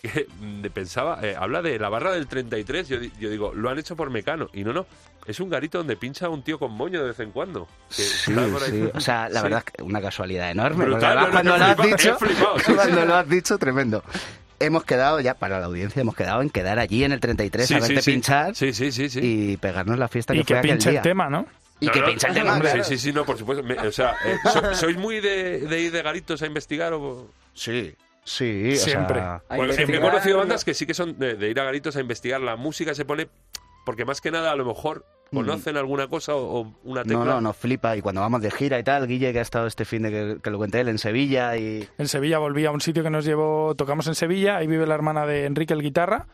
que 0.00 0.26
mm, 0.40 0.62
de- 0.62 0.70
pensaba, 0.70 1.18
eh, 1.22 1.34
habla 1.38 1.62
de 1.62 1.78
la 1.78 1.88
barra 1.88 2.12
del 2.12 2.26
33. 2.26 2.88
Yo, 2.88 2.98
yo 3.18 3.30
digo, 3.30 3.52
lo 3.54 3.70
han 3.70 3.78
hecho 3.78 3.96
por 3.96 4.10
Mecano. 4.10 4.48
Y 4.52 4.64
no, 4.64 4.72
no. 4.72 4.86
Es 5.26 5.40
un 5.40 5.48
garito 5.50 5.78
donde 5.78 5.96
pincha 5.96 6.28
un 6.28 6.42
tío 6.42 6.56
con 6.58 6.70
moño 6.72 7.00
de 7.02 7.08
vez 7.08 7.18
en 7.20 7.32
cuando. 7.32 7.66
que 7.88 8.02
Sí, 8.02 8.30
está 8.32 8.46
por 8.46 8.62
ahí. 8.62 8.70
sí. 8.70 8.90
O 8.94 9.00
sea, 9.00 9.28
la 9.28 9.40
Sí. 9.40 9.42
verdad 9.44 9.64
es 9.66 9.72
que 9.72 9.82
una 9.82 10.00
casualidad 10.00 10.50
enorme. 10.52 10.84
Brutal, 10.84 11.18
no, 11.18 11.30
cuando 11.30 11.56
lo 11.58 11.64
has 11.64 11.74
flipado, 11.76 11.96
dicho, 11.96 12.18
flipado, 12.18 12.56
cuando 12.76 13.04
lo 13.04 13.14
has 13.16 13.28
dicho, 13.28 13.58
tremendo. 13.58 14.04
Hemos 14.60 14.84
quedado 14.84 15.20
ya, 15.20 15.34
para 15.34 15.58
la 15.60 15.66
audiencia, 15.66 16.00
hemos 16.00 16.14
quedado 16.14 16.40
en 16.42 16.48
quedar 16.50 16.78
allí 16.78 17.02
en 17.04 17.12
el 17.12 17.20
33 17.20 17.66
Sí, 17.66 17.74
a 17.74 17.78
verte 17.80 18.00
sí. 18.02 18.10
pinchar 18.12 18.54
Sí, 18.54 18.72
sí, 18.72 18.90
sí. 18.92 19.10
sí. 19.10 19.20
y 19.22 19.56
pegarnos 19.58 19.98
la 19.98 20.08
fiesta 20.08 20.32
que 20.32 20.38
Y 20.40 20.42
fue 20.44 20.46
que 20.46 20.58
aquel 20.58 20.70
pinche 20.70 20.90
día. 20.90 21.00
el 21.00 21.02
tema, 21.02 21.28
¿no? 21.28 21.46
Y 21.80 21.86
No, 21.86 21.92
que 21.92 22.00
no, 22.00 22.06
pinche 22.06 22.26
el 22.28 22.34
tema, 22.34 22.52
hombre, 22.54 22.68
claro. 22.70 22.84
Sí, 22.84 22.96
sí, 22.96 23.08
sí, 23.08 23.12
no, 23.12 23.24
por 23.26 23.36
supuesto. 23.36 23.62
Me- 23.64 23.74
o 23.78 23.92
sea, 23.92 24.14
eh, 24.24 24.36
so- 24.50 24.74
¿sois 24.74 24.96
muy 24.96 25.20
de, 25.20 25.58
de 25.60 25.80
ir 25.82 25.92
de 25.92 26.02
garitos 26.02 26.40
a 26.40 26.46
investigar 26.46 26.92
o...? 26.94 27.28
Sí, 27.52 27.94
sí, 28.26 28.72
o 28.74 28.76
Siempre. 28.76 29.20
sea, 29.20 29.42
Bueno, 29.48 29.72
he 29.72 30.00
conocido 30.00 30.34
¿no? 30.36 30.40
bandas 30.40 30.64
que 30.64 30.74
sí 30.74 30.84
que 30.86 30.92
son 30.94 31.18
de, 31.18 31.34
de 31.34 31.48
ir 31.48 31.58
a 31.58 31.64
garitos 31.64 31.96
a 31.96 32.00
investigar. 32.00 32.40
La 32.40 32.56
música 32.56 32.94
se 32.94 33.04
pone... 33.06 33.28
Porque 33.86 34.04
más 34.04 34.20
que 34.20 34.30
nada, 34.32 34.50
a 34.50 34.56
lo 34.56 34.64
mejor, 34.64 35.06
conocen 35.32 35.76
alguna 35.76 36.08
cosa 36.08 36.34
o, 36.34 36.60
o 36.62 36.74
una 36.82 37.02
tecla. 37.04 37.18
Mm. 37.18 37.24
no, 37.24 37.34
no, 37.34 37.40
nos 37.40 37.56
flipa. 37.56 37.96
Y 37.96 38.00
cuando 38.02 38.20
vamos 38.20 38.42
de 38.42 38.50
gira 38.50 38.78
y 38.80 38.82
tal, 38.82 39.06
Guille, 39.06 39.32
que 39.32 39.38
ha 39.38 39.42
estado 39.42 39.68
este 39.68 39.84
fin 39.84 40.02
de 40.02 40.10
que, 40.10 40.38
que 40.42 40.50
lo 40.50 40.58
cuente 40.58 40.80
él 40.80 40.88
en 40.88 40.98
Sevilla 40.98 41.56
y... 41.56 41.88
En 41.96 42.08
Sevilla 42.08 42.38
volví 42.38 42.64
a 42.66 42.72
un 42.72 42.80
sitio 42.80 43.04
que 43.04 43.10
nos 43.10 43.24
llevó, 43.24 43.76
tocamos 43.76 44.08
en 44.08 44.16
Sevilla, 44.16 44.56
ahí 44.56 44.66
vive 44.66 44.86
la 44.86 44.94
hermana 44.96 45.24
de 45.24 45.44
Enrique 45.44 45.72
el 45.72 45.82
guitarra, 45.82 46.26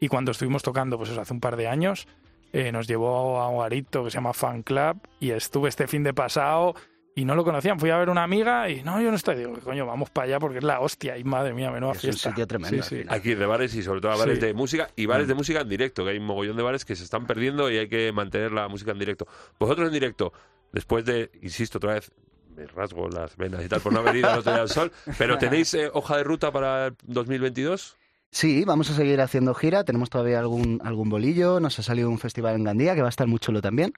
y 0.00 0.06
cuando 0.06 0.30
estuvimos 0.30 0.62
tocando, 0.62 0.98
pues 0.98 1.10
eso, 1.10 1.20
hace 1.20 1.32
un 1.32 1.40
par 1.40 1.56
de 1.56 1.66
años, 1.66 2.06
eh, 2.52 2.70
nos 2.70 2.86
llevó 2.86 3.40
a 3.40 3.48
un 3.48 3.58
garito 3.58 4.04
que 4.04 4.10
se 4.10 4.14
llama 4.18 4.32
Fan 4.32 4.62
Club, 4.62 5.00
y 5.18 5.32
estuve 5.32 5.68
este 5.68 5.88
fin 5.88 6.04
de 6.04 6.14
pasado, 6.14 6.74
y 7.20 7.24
no 7.24 7.34
lo 7.34 7.44
conocían, 7.44 7.78
fui 7.78 7.90
a 7.90 7.96
ver 7.98 8.08
una 8.08 8.22
amiga, 8.22 8.68
y 8.70 8.82
no, 8.82 9.00
yo 9.00 9.10
no 9.10 9.16
estoy, 9.16 9.36
digo, 9.36 9.52
coño, 9.62 9.84
vamos 9.86 10.10
para 10.10 10.26
allá 10.26 10.38
porque 10.40 10.58
es 10.58 10.64
la 10.64 10.80
hostia, 10.80 11.18
y 11.18 11.24
madre 11.24 11.52
mía, 11.52 11.70
menuda 11.70 11.92
Es 11.92 12.04
un 12.04 12.12
sitio 12.14 12.46
tremendo, 12.46 12.82
Sí, 12.82 13.02
sí. 13.04 13.28
ir 13.30 13.38
de 13.38 13.46
bares 13.46 13.74
y 13.74 13.82
sobre 13.82 14.00
todo 14.00 14.12
a 14.12 14.16
bares 14.16 14.38
Sí. 14.38 14.46
de 14.46 14.54
música 14.54 14.88
y 14.96 15.06
bares 15.06 15.28
de 15.28 15.34
música 15.34 15.60
en 15.60 15.68
directo, 15.68 16.04
que 16.04 16.10
hay 16.12 16.18
un 16.18 16.26
mogollón 16.26 16.56
de 16.56 16.62
bares 16.62 16.84
que 16.84 16.96
se 16.96 17.04
están 17.04 17.26
perdiendo 17.26 17.70
y 17.70 17.78
hay 17.78 17.88
que 17.88 18.10
mantener 18.12 18.52
la 18.52 18.68
música 18.68 18.92
en 18.92 18.98
directo. 18.98 19.26
Vosotros 19.58 19.88
en 19.88 19.92
directo, 19.92 20.32
después 20.72 21.04
de, 21.04 21.30
insisto 21.42 21.78
otra 21.78 21.94
vez, 21.94 22.10
me 22.56 22.66
rasgo 22.66 23.08
las 23.08 23.36
venas 23.36 23.64
y 23.64 23.68
tal 23.68 23.80
por 23.80 23.92
no 23.92 24.00
haber 24.00 24.16
ido 24.16 24.28
al 24.30 24.68
Sol, 24.68 24.90
pero 25.18 25.38
¿tenéis 25.38 25.72
eh, 25.74 25.90
hoja 25.92 26.16
de 26.16 26.24
ruta 26.24 26.50
para 26.50 26.86
el 26.88 26.96
2022? 27.04 27.96
Sí, 28.32 28.64
vamos 28.64 28.88
a 28.90 28.94
seguir 28.94 29.20
haciendo 29.20 29.54
gira. 29.54 29.82
Tenemos 29.82 30.08
todavía 30.08 30.38
algún, 30.38 30.80
algún 30.84 31.08
bolillo. 31.08 31.58
Nos 31.58 31.78
ha 31.80 31.82
salido 31.82 32.08
un 32.08 32.18
festival 32.18 32.54
en 32.54 32.62
Gandía 32.64 32.94
que 32.94 33.00
va 33.00 33.08
a 33.08 33.10
estar 33.10 33.26
muy 33.26 33.40
chulo 33.40 33.60
también. 33.60 33.92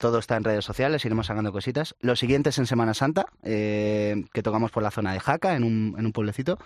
Todo 0.00 0.18
está 0.18 0.38
en 0.38 0.44
redes 0.44 0.64
sociales, 0.64 1.04
iremos 1.04 1.26
sacando 1.26 1.52
cositas. 1.52 1.94
Lo 2.00 2.16
siguiente 2.16 2.48
es 2.48 2.58
en 2.58 2.64
Semana 2.64 2.94
Santa, 2.94 3.26
eh, 3.42 4.24
que 4.32 4.42
tocamos 4.42 4.70
por 4.70 4.82
la 4.82 4.90
zona 4.90 5.12
de 5.12 5.20
Jaca, 5.20 5.54
en 5.54 5.62
un, 5.62 5.94
en 5.98 6.06
un 6.06 6.12
pueblecito. 6.12 6.58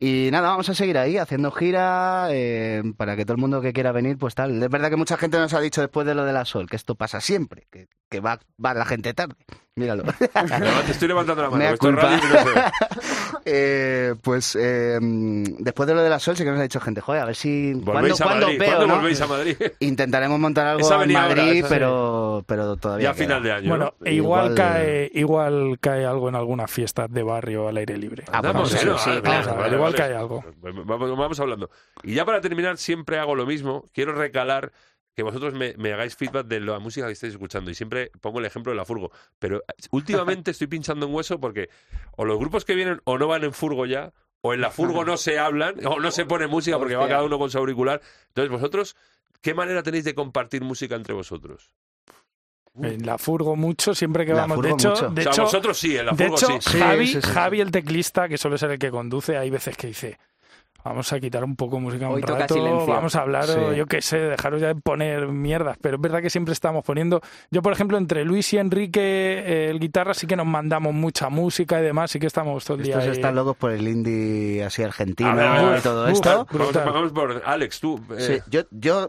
Y 0.00 0.28
nada, 0.32 0.48
vamos 0.50 0.68
a 0.68 0.74
seguir 0.74 0.98
ahí 0.98 1.16
haciendo 1.18 1.50
gira 1.50 2.26
eh, 2.30 2.82
para 2.96 3.16
que 3.16 3.24
todo 3.24 3.34
el 3.34 3.40
mundo 3.40 3.60
que 3.60 3.72
quiera 3.72 3.92
venir, 3.92 4.18
pues 4.18 4.34
tal. 4.34 4.62
Es 4.62 4.68
verdad 4.70 4.90
que 4.90 4.96
mucha 4.96 5.16
gente 5.16 5.38
nos 5.38 5.54
ha 5.54 5.60
dicho 5.60 5.80
después 5.80 6.06
de 6.06 6.14
lo 6.14 6.24
de 6.24 6.32
la 6.32 6.44
Sol 6.44 6.68
que 6.68 6.76
esto 6.76 6.94
pasa 6.94 7.20
siempre, 7.20 7.66
que, 7.70 7.88
que 8.10 8.20
va, 8.20 8.38
va 8.64 8.74
la 8.74 8.84
gente 8.84 9.14
tarde. 9.14 9.34
Míralo. 9.76 10.04
No, 10.34 10.80
te 10.86 10.92
estoy 10.92 11.08
levantando 11.08 11.42
la 11.42 11.50
mano, 11.50 11.76
culpa. 11.78 12.02
radio 12.02 12.18
y 12.18 12.32
no 12.32 12.38
se 12.38 12.44
ve. 12.54 12.62
Eh, 13.46 14.14
pues 14.22 14.56
eh, 14.58 14.98
después 15.00 15.86
de 15.86 15.94
lo 15.94 16.02
de 16.02 16.08
la 16.08 16.18
Sol 16.18 16.34
sí 16.34 16.44
que 16.44 16.50
nos 16.50 16.58
ha 16.58 16.62
dicho 16.62 16.80
gente, 16.80 17.02
joder, 17.02 17.20
a 17.20 17.24
ver 17.26 17.36
si... 17.36 17.78
¿Cuándo, 17.84 18.14
a 18.14 18.16
cuándo 18.16 18.46
Madrid. 18.46 18.58
veo, 18.58 18.68
¿Cuándo 18.70 18.86
no? 18.86 18.96
volvéis 18.96 19.20
a 19.20 19.26
Madrid? 19.26 19.56
Intentaremos 19.80 20.40
montar 20.40 20.66
algo 20.68 20.86
en 21.02 21.14
ahora, 21.14 21.34
Madrid, 21.34 21.64
pero, 21.68 22.42
pero 22.46 22.76
todavía 22.76 23.04
Ya 23.04 23.10
a 23.10 23.14
queda. 23.14 23.24
final 23.24 23.42
de 23.42 23.52
año. 23.52 23.68
Bueno, 23.68 23.92
¿no? 24.00 24.06
e 24.06 24.14
igual, 24.14 24.44
Igual- 24.52 24.54
cae, 24.54 25.10
igual 25.12 25.78
cae 25.78 26.06
algo 26.06 26.30
en 26.30 26.36
alguna 26.36 26.66
fiesta 26.66 27.06
de 27.06 27.22
barrio 27.22 27.68
al 27.68 27.76
aire 27.76 27.98
libre. 27.98 28.24
Ah, 28.32 28.40
pues 28.40 28.54
Vamos, 28.54 28.70
sí, 28.70 29.10
claro, 29.22 29.78
vale, 29.96 30.12
cae 30.12 30.14
algo. 30.14 30.44
Vamos, 30.60 31.16
vamos 31.16 31.40
hablando. 31.40 31.70
Y 32.02 32.14
ya 32.14 32.24
para 32.24 32.40
terminar, 32.40 32.76
siempre 32.76 33.18
hago 33.18 33.34
lo 33.34 33.46
mismo. 33.46 33.88
Quiero 33.92 34.12
recalar 34.12 34.72
que 35.14 35.22
vosotros 35.22 35.54
me, 35.54 35.74
me 35.76 35.92
hagáis 35.92 36.16
feedback 36.16 36.46
de 36.46 36.60
la 36.60 36.78
música 36.78 37.06
que 37.06 37.12
estáis 37.12 37.32
escuchando. 37.32 37.70
Y 37.70 37.74
siempre 37.74 38.10
pongo 38.20 38.40
el 38.40 38.46
ejemplo 38.46 38.72
de 38.72 38.76
la 38.76 38.84
Furgo. 38.84 39.10
Pero 39.38 39.62
últimamente 39.90 40.50
estoy 40.50 40.66
pinchando 40.66 41.06
en 41.06 41.14
hueso 41.14 41.40
porque 41.40 41.68
o 42.16 42.24
los 42.24 42.38
grupos 42.38 42.64
que 42.64 42.74
vienen 42.74 43.00
o 43.04 43.18
no 43.18 43.28
van 43.28 43.44
en 43.44 43.52
Furgo 43.52 43.86
ya, 43.86 44.12
o 44.40 44.52
en 44.52 44.60
la 44.60 44.70
Furgo 44.70 45.04
no 45.04 45.16
se 45.16 45.38
hablan, 45.38 45.86
o 45.86 46.00
no 46.00 46.10
se 46.10 46.26
pone 46.26 46.46
música 46.46 46.78
porque 46.78 46.96
va 46.96 47.08
cada 47.08 47.22
uno 47.22 47.38
con 47.38 47.50
su 47.50 47.58
auricular. 47.58 48.02
Entonces, 48.28 48.50
vosotros, 48.50 48.96
¿qué 49.40 49.54
manera 49.54 49.82
tenéis 49.82 50.04
de 50.04 50.14
compartir 50.14 50.62
música 50.62 50.96
entre 50.96 51.14
vosotros? 51.14 51.72
En 52.82 53.06
la 53.06 53.18
furgo 53.18 53.54
mucho, 53.56 53.94
siempre 53.94 54.26
que 54.26 54.32
La 54.34 54.42
vamos. 54.46 54.60
De 54.62 54.70
hecho, 54.70 54.90
mucho. 54.90 55.08
de 55.10 55.20
o 55.20 55.24
sea, 55.24 55.32
hecho, 55.32 55.42
vosotros 55.44 55.78
sí, 55.78 55.96
en 55.96 56.06
la 56.06 56.12
de 56.12 56.28
Furgo 56.28 56.36
hecho 56.36 56.60
sí. 56.60 56.78
Javi, 56.78 57.06
sí, 57.06 57.12
sí, 57.14 57.20
sí. 57.22 57.28
Javi, 57.32 57.60
el 57.60 57.70
teclista, 57.70 58.28
que 58.28 58.36
suele 58.36 58.58
ser 58.58 58.72
el 58.72 58.78
que 58.78 58.90
conduce, 58.90 59.36
hay 59.36 59.48
veces 59.50 59.76
que 59.76 59.86
dice, 59.86 60.18
vamos 60.84 61.12
a 61.12 61.20
quitar 61.20 61.44
un 61.44 61.54
poco 61.54 61.78
música 61.78 62.08
un 62.08 62.16
Hoy 62.16 62.22
rato, 62.22 62.54
silencio". 62.54 62.86
vamos 62.92 63.14
a 63.14 63.20
hablar, 63.20 63.44
o 63.48 63.70
Sí. 63.70 63.76
yo 63.76 63.86
qué 63.86 64.02
sé, 64.02 64.18
dejaros 64.18 64.60
ya 64.60 64.66
de 64.68 64.74
poner 64.74 65.28
mierdas. 65.28 65.78
Pero 65.80 65.96
es 65.96 66.02
verdad 66.02 66.20
que 66.20 66.30
siempre 66.30 66.52
estamos 66.52 66.84
poniendo... 66.84 67.20
Yo, 67.50 67.62
por 67.62 67.72
ejemplo, 67.72 67.96
entre 67.96 68.24
Luis 68.24 68.52
y 68.52 68.58
Enrique, 68.58 69.00
eh, 69.00 69.70
el 69.70 69.78
guitarra, 69.78 70.12
sí 70.12 70.26
que 70.26 70.34
nos 70.34 70.46
mandamos 70.46 70.92
mucha 70.92 71.28
música 71.28 71.78
y 71.80 71.84
demás, 71.84 72.10
sí 72.10 72.18
que 72.18 72.26
estamos 72.26 72.64
todo 72.64 72.76
el 72.78 72.82
día 72.82 72.94
Estos 72.94 73.08
ahí. 73.08 73.12
están 73.16 73.36
locos 73.36 73.56
por 73.56 73.70
el 73.70 73.86
indie 73.86 74.64
así 74.64 74.82
argentino 74.82 75.34
ver, 75.36 75.78
y 75.78 75.80
todo 75.80 76.04
uf, 76.06 76.10
esto. 76.10 76.44
Por 77.14 77.42
Alex, 77.46 77.78
tú. 77.80 78.00
eh, 78.18 78.20
Sí, 78.42 78.50
yo, 78.50 78.62
yo, 78.72 79.08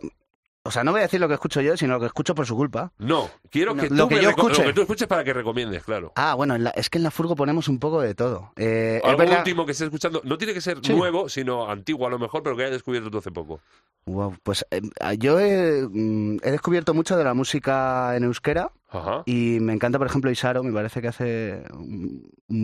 o 0.66 0.72
sea, 0.72 0.84
no 0.84 0.92
voy 0.92 1.00
a 1.00 1.04
decir 1.04 1.20
lo 1.22 1.28
que 1.28 1.36
escucho 1.36 1.62
yo, 1.62 1.78
sino 1.78 1.94
lo 1.94 2.00
que 2.00 2.08
escucho 2.08 2.34
por 2.36 2.46
su 2.46 2.56
culpa. 2.56 2.92
No, 2.98 3.30
quiero 3.52 3.74
No, 3.76 3.84
que, 3.84 3.90
lo 3.90 4.04
tú 4.04 4.10
que 4.10 4.16
me 4.16 4.22
yo 4.24 4.30
escuche. 4.32 4.62
Lo 4.62 4.68
que 4.70 4.74
tú 4.74 4.82
escuches 4.82 5.08
para 5.08 5.24
que 5.24 5.32
recomiendes, 5.34 5.84
claro. 5.84 6.12
Ah, 6.16 6.34
bueno, 6.34 6.58
la- 6.58 6.72
es 6.72 6.90
que 6.90 6.98
en 6.98 7.04
la 7.04 7.12
furgo 7.12 7.36
ponemos 7.36 7.68
un 7.68 7.80
poco 7.80 8.02
de 8.02 8.16
todo. 8.16 8.52
Eh, 8.56 9.00
Algo 9.04 9.18
verdad- 9.20 9.38
último 9.40 9.66
que 9.66 9.72
estés 9.74 9.86
escuchando, 9.86 10.22
no 10.24 10.38
tiene 10.38 10.54
que 10.54 10.62
ser 10.62 10.80
Sí. 10.84 10.94
nuevo, 10.94 11.30
sino 11.30 11.70
antiguo 11.70 12.08
a 12.08 12.10
lo 12.10 12.20
mejor, 12.20 12.42
pero 12.44 12.56
que 12.58 12.64
hayas 12.64 12.74
descubierto 12.74 13.10
tú 13.12 13.20
hace 13.20 13.32
poco. 13.32 13.60
Wow, 14.08 14.36
pues 14.44 14.66
eh, 14.72 14.82
yo 15.18 15.40
he, 15.40 15.88
mm, 15.90 16.38
he 16.44 16.52
descubierto 16.52 16.94
mucho 16.94 17.16
de 17.18 17.24
la 17.24 17.34
música 17.34 18.16
en 18.16 18.24
euskera 18.26 18.72
Ajá. 18.98 19.24
y 19.26 19.58
me 19.62 19.74
encanta, 19.74 19.98
por 19.98 20.08
ejemplo, 20.08 20.32
Isaro, 20.32 20.64
me 20.64 20.72
parece 20.72 21.02
que 21.02 21.08
hace 21.08 21.64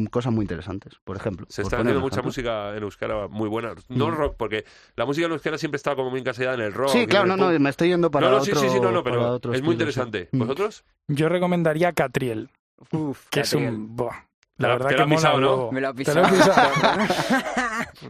cosas 0.10 0.32
muy 0.34 0.44
interesantes, 0.44 0.94
por 1.04 1.18
ejemplo. 1.18 1.46
Se 1.50 1.62
está 1.62 1.78
haciendo 1.78 2.00
mucha 2.02 2.22
música 2.22 2.76
en 2.76 2.84
euskera 2.84 3.28
muy 3.28 3.50
buena. 3.50 3.74
No 3.90 4.08
Mm. 4.10 4.16
rock, 4.16 4.36
porque 4.38 4.66
la 4.96 5.06
música 5.06 5.26
en 5.28 5.34
euskera 5.34 5.58
siempre 5.58 5.78
está 5.78 5.96
como 5.96 6.10
muy 6.10 6.20
encasillada 6.20 6.56
en 6.56 6.62
el 6.62 6.74
rock. 6.74 6.90
Sí, 6.90 7.08
claro, 7.08 7.28
no, 7.28 7.38
no, 7.38 7.60
me 7.60 7.70
estoy 7.70 7.90
yendo 7.90 8.10
para 8.12 8.30
no, 8.30 8.38
no, 8.38 8.44
sí, 8.44 8.52
otro 8.52 8.62
sí, 8.62 8.70
sí, 8.70 8.80
no, 8.80 8.92
no, 8.92 9.04
pero 9.04 9.36
es 9.54 9.62
muy 9.62 9.70
sí. 9.72 9.74
interesante. 9.74 10.30
Mm. 10.32 10.40
¿Vosotros? 10.40 10.84
Yo 11.08 11.30
recomendaría 11.30 11.92
Catriel, 11.94 12.50
Uf, 12.92 13.28
que 13.30 13.42
es 13.42 13.54
un... 13.54 13.96
buah, 13.96 14.26
la 14.68 14.74
verdad 14.76 14.88
te 14.90 14.94
lo 14.94 14.98
que 15.00 15.06
mola 15.08 15.18
pisado, 15.18 15.40
¿no? 15.40 15.72
Me 15.72 15.82
lo 15.82 15.88
ha 15.90 15.94
Te 15.94 16.14
lo 16.14 16.22
he 16.26 16.30
pisado. 16.30 16.72
pisado. 16.72 16.72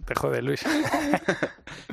Te 0.05 0.15
jode, 0.15 0.41
Luis. 0.41 0.63
¿Os 0.65 0.73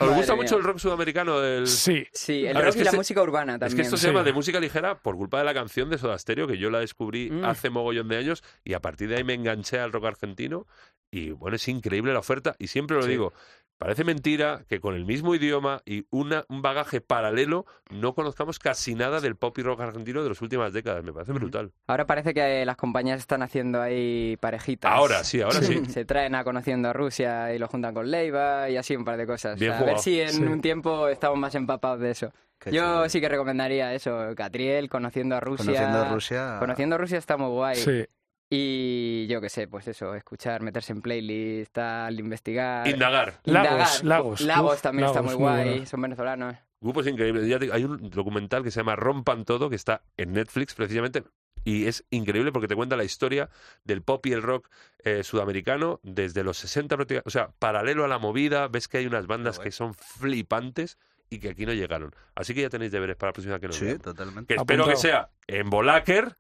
Madre 0.01 0.15
gusta 0.17 0.33
mía. 0.35 0.43
mucho 0.43 0.57
el 0.57 0.63
rock 0.65 0.79
sudamericano? 0.79 1.41
Del... 1.41 1.67
Sí, 1.67 2.07
Sí, 2.13 2.47
el 2.47 2.55
ver, 2.55 2.65
rock 2.65 2.69
es 2.69 2.75
que 2.77 2.81
y 2.83 2.85
la 2.85 2.91
se- 2.93 2.97
música 2.97 3.23
urbana 3.23 3.55
Es 3.55 3.61
también. 3.61 3.77
que 3.77 3.83
esto 3.83 3.97
se 3.97 4.07
llama 4.09 4.23
de 4.23 4.33
música 4.33 4.61
ligera 4.61 4.97
por 4.99 5.17
culpa 5.17 5.39
de 5.39 5.45
la 5.45 5.55
canción 5.55 5.91
de 5.91 5.99
Soda 5.99 6.19
Stereo, 6.19 6.47
que 6.47 6.59
yo 6.59 6.71
la 6.71 6.81
descubrí 6.81 7.31
Mm. 7.31 7.45
hace 7.45 7.71
mogollón 7.71 8.09
de 8.09 8.17
años 8.19 8.43
y 8.65 8.75
a 8.75 8.81
partir 8.81 9.09
de 9.09 9.17
ahí 9.17 9.25
me 9.25 9.35
enganché 9.35 9.79
al 9.81 9.93
rock 9.93 10.05
argentino 10.07 10.67
y 11.11 11.31
bueno, 11.31 11.57
es 11.57 11.67
increíble 11.69 12.13
la 12.13 12.19
oferta 12.21 12.55
y 12.59 12.69
siempre 12.69 12.97
lo 12.97 13.03
Sí. 13.03 13.11
digo, 13.11 13.33
Parece 13.79 14.03
mentira 14.03 14.65
que 14.69 14.81
con 14.81 14.97
el 14.97 15.05
mismo 15.05 15.37
idioma 15.37 15.83
y 15.87 16.05
una, 16.11 16.45
un 16.49 16.63
bagaje 16.63 17.01
paralelo 17.01 17.65
no 17.91 18.13
conozcamos 18.13 18.59
casi 18.59 18.97
nada 18.97 19.21
del 19.21 19.37
pop 19.37 19.57
y 19.59 19.63
rock 19.63 19.81
argentino 19.83 20.23
de 20.25 20.29
las 20.31 20.43
últimas 20.43 20.73
décadas. 20.73 21.05
Me 21.05 21.13
parece 21.13 21.33
brutal. 21.33 21.71
Ahora 21.87 22.05
parece 22.05 22.35
que 22.35 22.65
las 22.67 22.77
compañías 22.77 23.21
están 23.21 23.43
haciendo 23.43 23.81
ahí 23.81 24.37
parejitas. 24.41 24.91
Ahora 24.91 25.23
sí, 25.23 25.41
ahora 25.41 25.63
sí. 25.63 25.87
Se 25.87 26.05
traen 26.05 26.35
a 26.35 26.43
Conociendo 26.43 26.89
a 26.89 26.93
Rusia 26.93 27.55
y 27.55 27.59
lo 27.61 27.69
juntan 27.69 27.95
con 27.95 28.11
Leiva 28.11 28.69
y 28.69 28.77
así 28.77 28.97
un 28.97 29.05
par 29.05 29.17
de 29.17 29.27
cosas. 29.29 29.59
Bien 29.61 29.71
O 29.73 29.77
sea, 29.77 29.83
a 29.85 29.87
ver 29.87 29.99
si 30.01 30.21
en 30.21 30.31
Sí. 30.31 30.43
un 30.43 30.61
tiempo 30.61 31.07
estamos 31.09 31.39
más 31.39 31.55
empapados 31.55 32.01
de 32.01 32.11
eso. 32.11 32.33
Qué 32.59 32.73
Yo 32.73 33.09
sí 33.09 33.21
que 33.21 33.29
recomendaría 33.29 33.95
eso, 33.95 34.35
Catriel, 34.37 34.89
Conociendo 34.89 35.37
a 35.37 35.41
Rusia. 35.41 35.65
Conociendo 35.67 35.99
a 36.01 36.09
Rusia. 36.13 36.57
Conociendo 36.59 36.95
a 36.97 36.99
Rusia 36.99 37.19
está 37.19 37.37
muy 37.37 37.51
guay. 37.51 37.77
Sí. 37.77 38.05
Y 38.51 39.27
yo 39.29 39.41
qué 39.41 39.49
sé, 39.51 39.69
pues 39.69 39.87
eso, 39.89 40.15
escuchar, 40.15 40.63
meterse 40.63 40.93
en 40.93 41.03
playlist, 41.03 41.73
tal, 41.73 42.19
investigar. 42.19 42.89
Indagar. 42.89 43.35
indagar. 43.45 43.73
Lagos, 43.73 44.05
Lagos. 44.05 44.41
Lagos 44.41 44.75
Uf, 44.77 44.83
también 44.83 45.07
está 45.09 45.21
muy 45.23 45.35
muy 45.35 45.43
guay, 45.43 45.69
bueno. 45.71 45.87
son 45.87 46.01
venezolanos. 46.03 46.57
Grupos 46.81 47.07
increíbles. 47.07 47.47
Ya 47.47 47.59
te- 47.59 47.73
hay 47.73 47.85
un 47.85 48.09
documental 48.09 48.63
que 48.63 48.71
se 48.71 48.81
llama 48.81 48.97
Rompan 48.97 49.45
Todo, 49.45 49.69
que 49.69 49.77
está 49.77 50.03
en 50.17 50.33
Netflix 50.33 50.75
precisamente. 50.75 51.25
Y 51.65 51.87
es 51.87 52.05
increíble 52.11 52.53
porque 52.53 52.69
te 52.69 52.77
cuenta 52.77 52.97
la 52.97 53.05
historia 53.05 53.51
del 53.85 54.01
pop 54.03 54.25
y 54.27 54.33
el 54.33 54.43
rock 54.43 54.69
eh, 55.05 55.23
sudamericano 55.25 56.01
desde 56.03 56.43
los 56.45 56.57
60 56.59 56.97
prácticamente. 56.97 57.29
O 57.29 57.31
sea, 57.31 57.51
paralelo 57.59 58.05
a 58.05 58.09
la 58.09 58.19
movida, 58.19 58.69
ves 58.69 58.89
que 58.89 58.99
hay 58.99 59.07
unas 59.07 59.27
bandas 59.27 59.59
que 59.59 59.73
son 59.73 59.93
flipantes 59.93 60.97
y 61.29 61.41
que 61.41 61.51
aquí 61.51 61.67
no 61.67 61.75
llegaron. 61.75 62.15
Así 62.35 62.55
que 62.55 62.63
ya 62.63 62.71
tenéis 62.71 62.93
deberes 62.93 63.17
para 63.17 63.31
la 63.31 63.33
próxima 63.35 63.59
que 63.61 63.67
nos 63.67 63.77
Sí, 63.77 63.85
veamos. 63.85 64.03
totalmente. 64.03 64.55
Que 64.55 64.61
espero 64.61 64.87
que 64.87 64.97
sea 64.97 65.29
en 65.49 65.69
Volaker, 65.69 66.37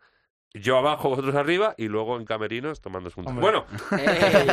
yo 0.54 0.78
abajo, 0.78 1.11
vosotros 1.11 1.34
arriba, 1.34 1.74
y 1.76 1.88
luego 1.88 2.16
en 2.16 2.24
Camerinos 2.24 2.80
tomando 2.80 3.11
juntos. 3.11 3.30
Hombre. 3.32 3.42
Bueno, 3.42 3.66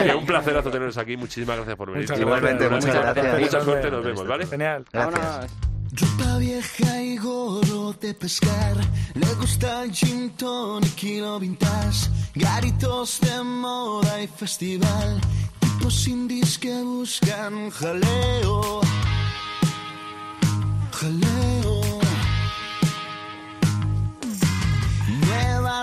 que 0.03 0.13
un 0.15 0.25
placerazo 0.25 0.69
teneros 0.69 0.97
aquí. 0.97 1.17
Muchísimas 1.17 1.55
gracias 1.58 1.75
por 1.77 1.91
venir. 1.91 2.03
Muchas 2.03 2.19
Igualmente, 2.19 2.67
gracias. 2.67 2.95
muchas 2.95 3.15
gracias. 3.15 3.39
Mucha 3.41 3.62
suerte, 3.62 3.91
nos 3.91 4.03
vemos, 4.03 4.27
¿vale? 4.27 4.45
Genial. 4.47 4.86
Gracias. 4.91 5.21
Vámonos. 5.23 5.51
Ropa 5.91 6.38
vieja 6.39 7.01
y 7.01 7.17
gorro 7.17 7.93
de 7.93 8.13
pescar. 8.13 8.75
Le 9.13 9.34
gusta 9.36 9.84
el 9.84 9.91
gin 9.93 10.31
tonic 10.31 11.03
y 11.03 11.21
lo 11.21 11.39
vintage. 11.39 12.10
Garitos 12.34 13.21
de 13.21 13.41
moda 13.43 14.21
y 14.21 14.27
festival. 14.27 15.21
Tipos 15.60 16.08
indies 16.08 16.58
que 16.58 16.73
buscan 16.81 17.69
jaleo. 17.69 18.81
Jaleo. 20.91 21.35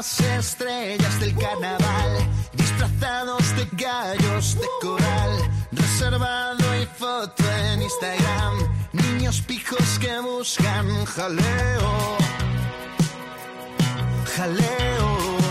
Nuevas 0.02 0.20
estrellas 0.20 1.20
del 1.20 1.32
carnaval, 1.36 2.28
disfrazados 2.54 3.54
de 3.54 3.68
gallos 3.70 4.56
de 4.56 4.66
coral, 4.80 5.50
reservado 5.70 6.82
y 6.82 6.86
foto 6.86 7.44
en 7.70 7.82
Instagram, 7.82 8.72
niños 8.92 9.40
pijos 9.42 10.00
que 10.00 10.18
buscan 10.18 11.04
jaleo, 11.04 12.16
jaleo. 14.36 15.41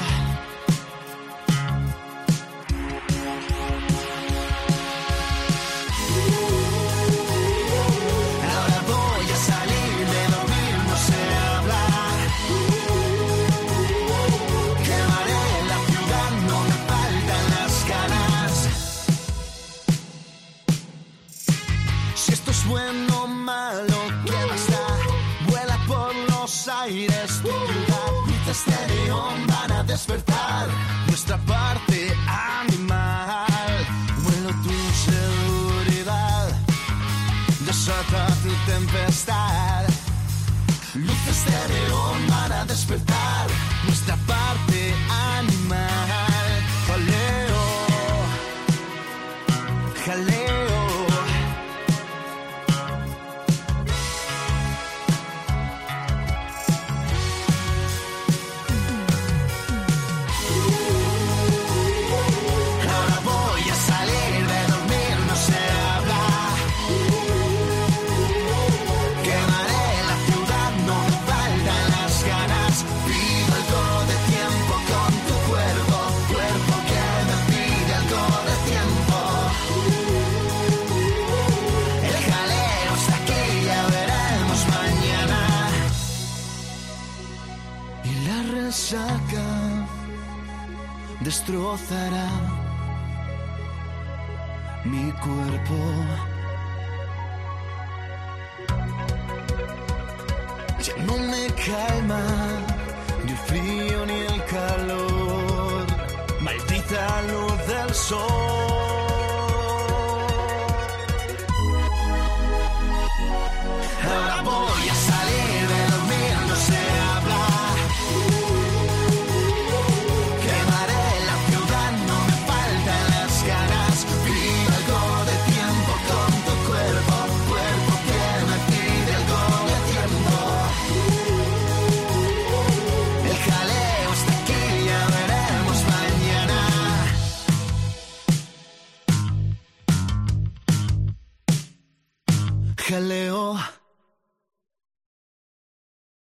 Me 101.82 101.88
calma 101.88 102.41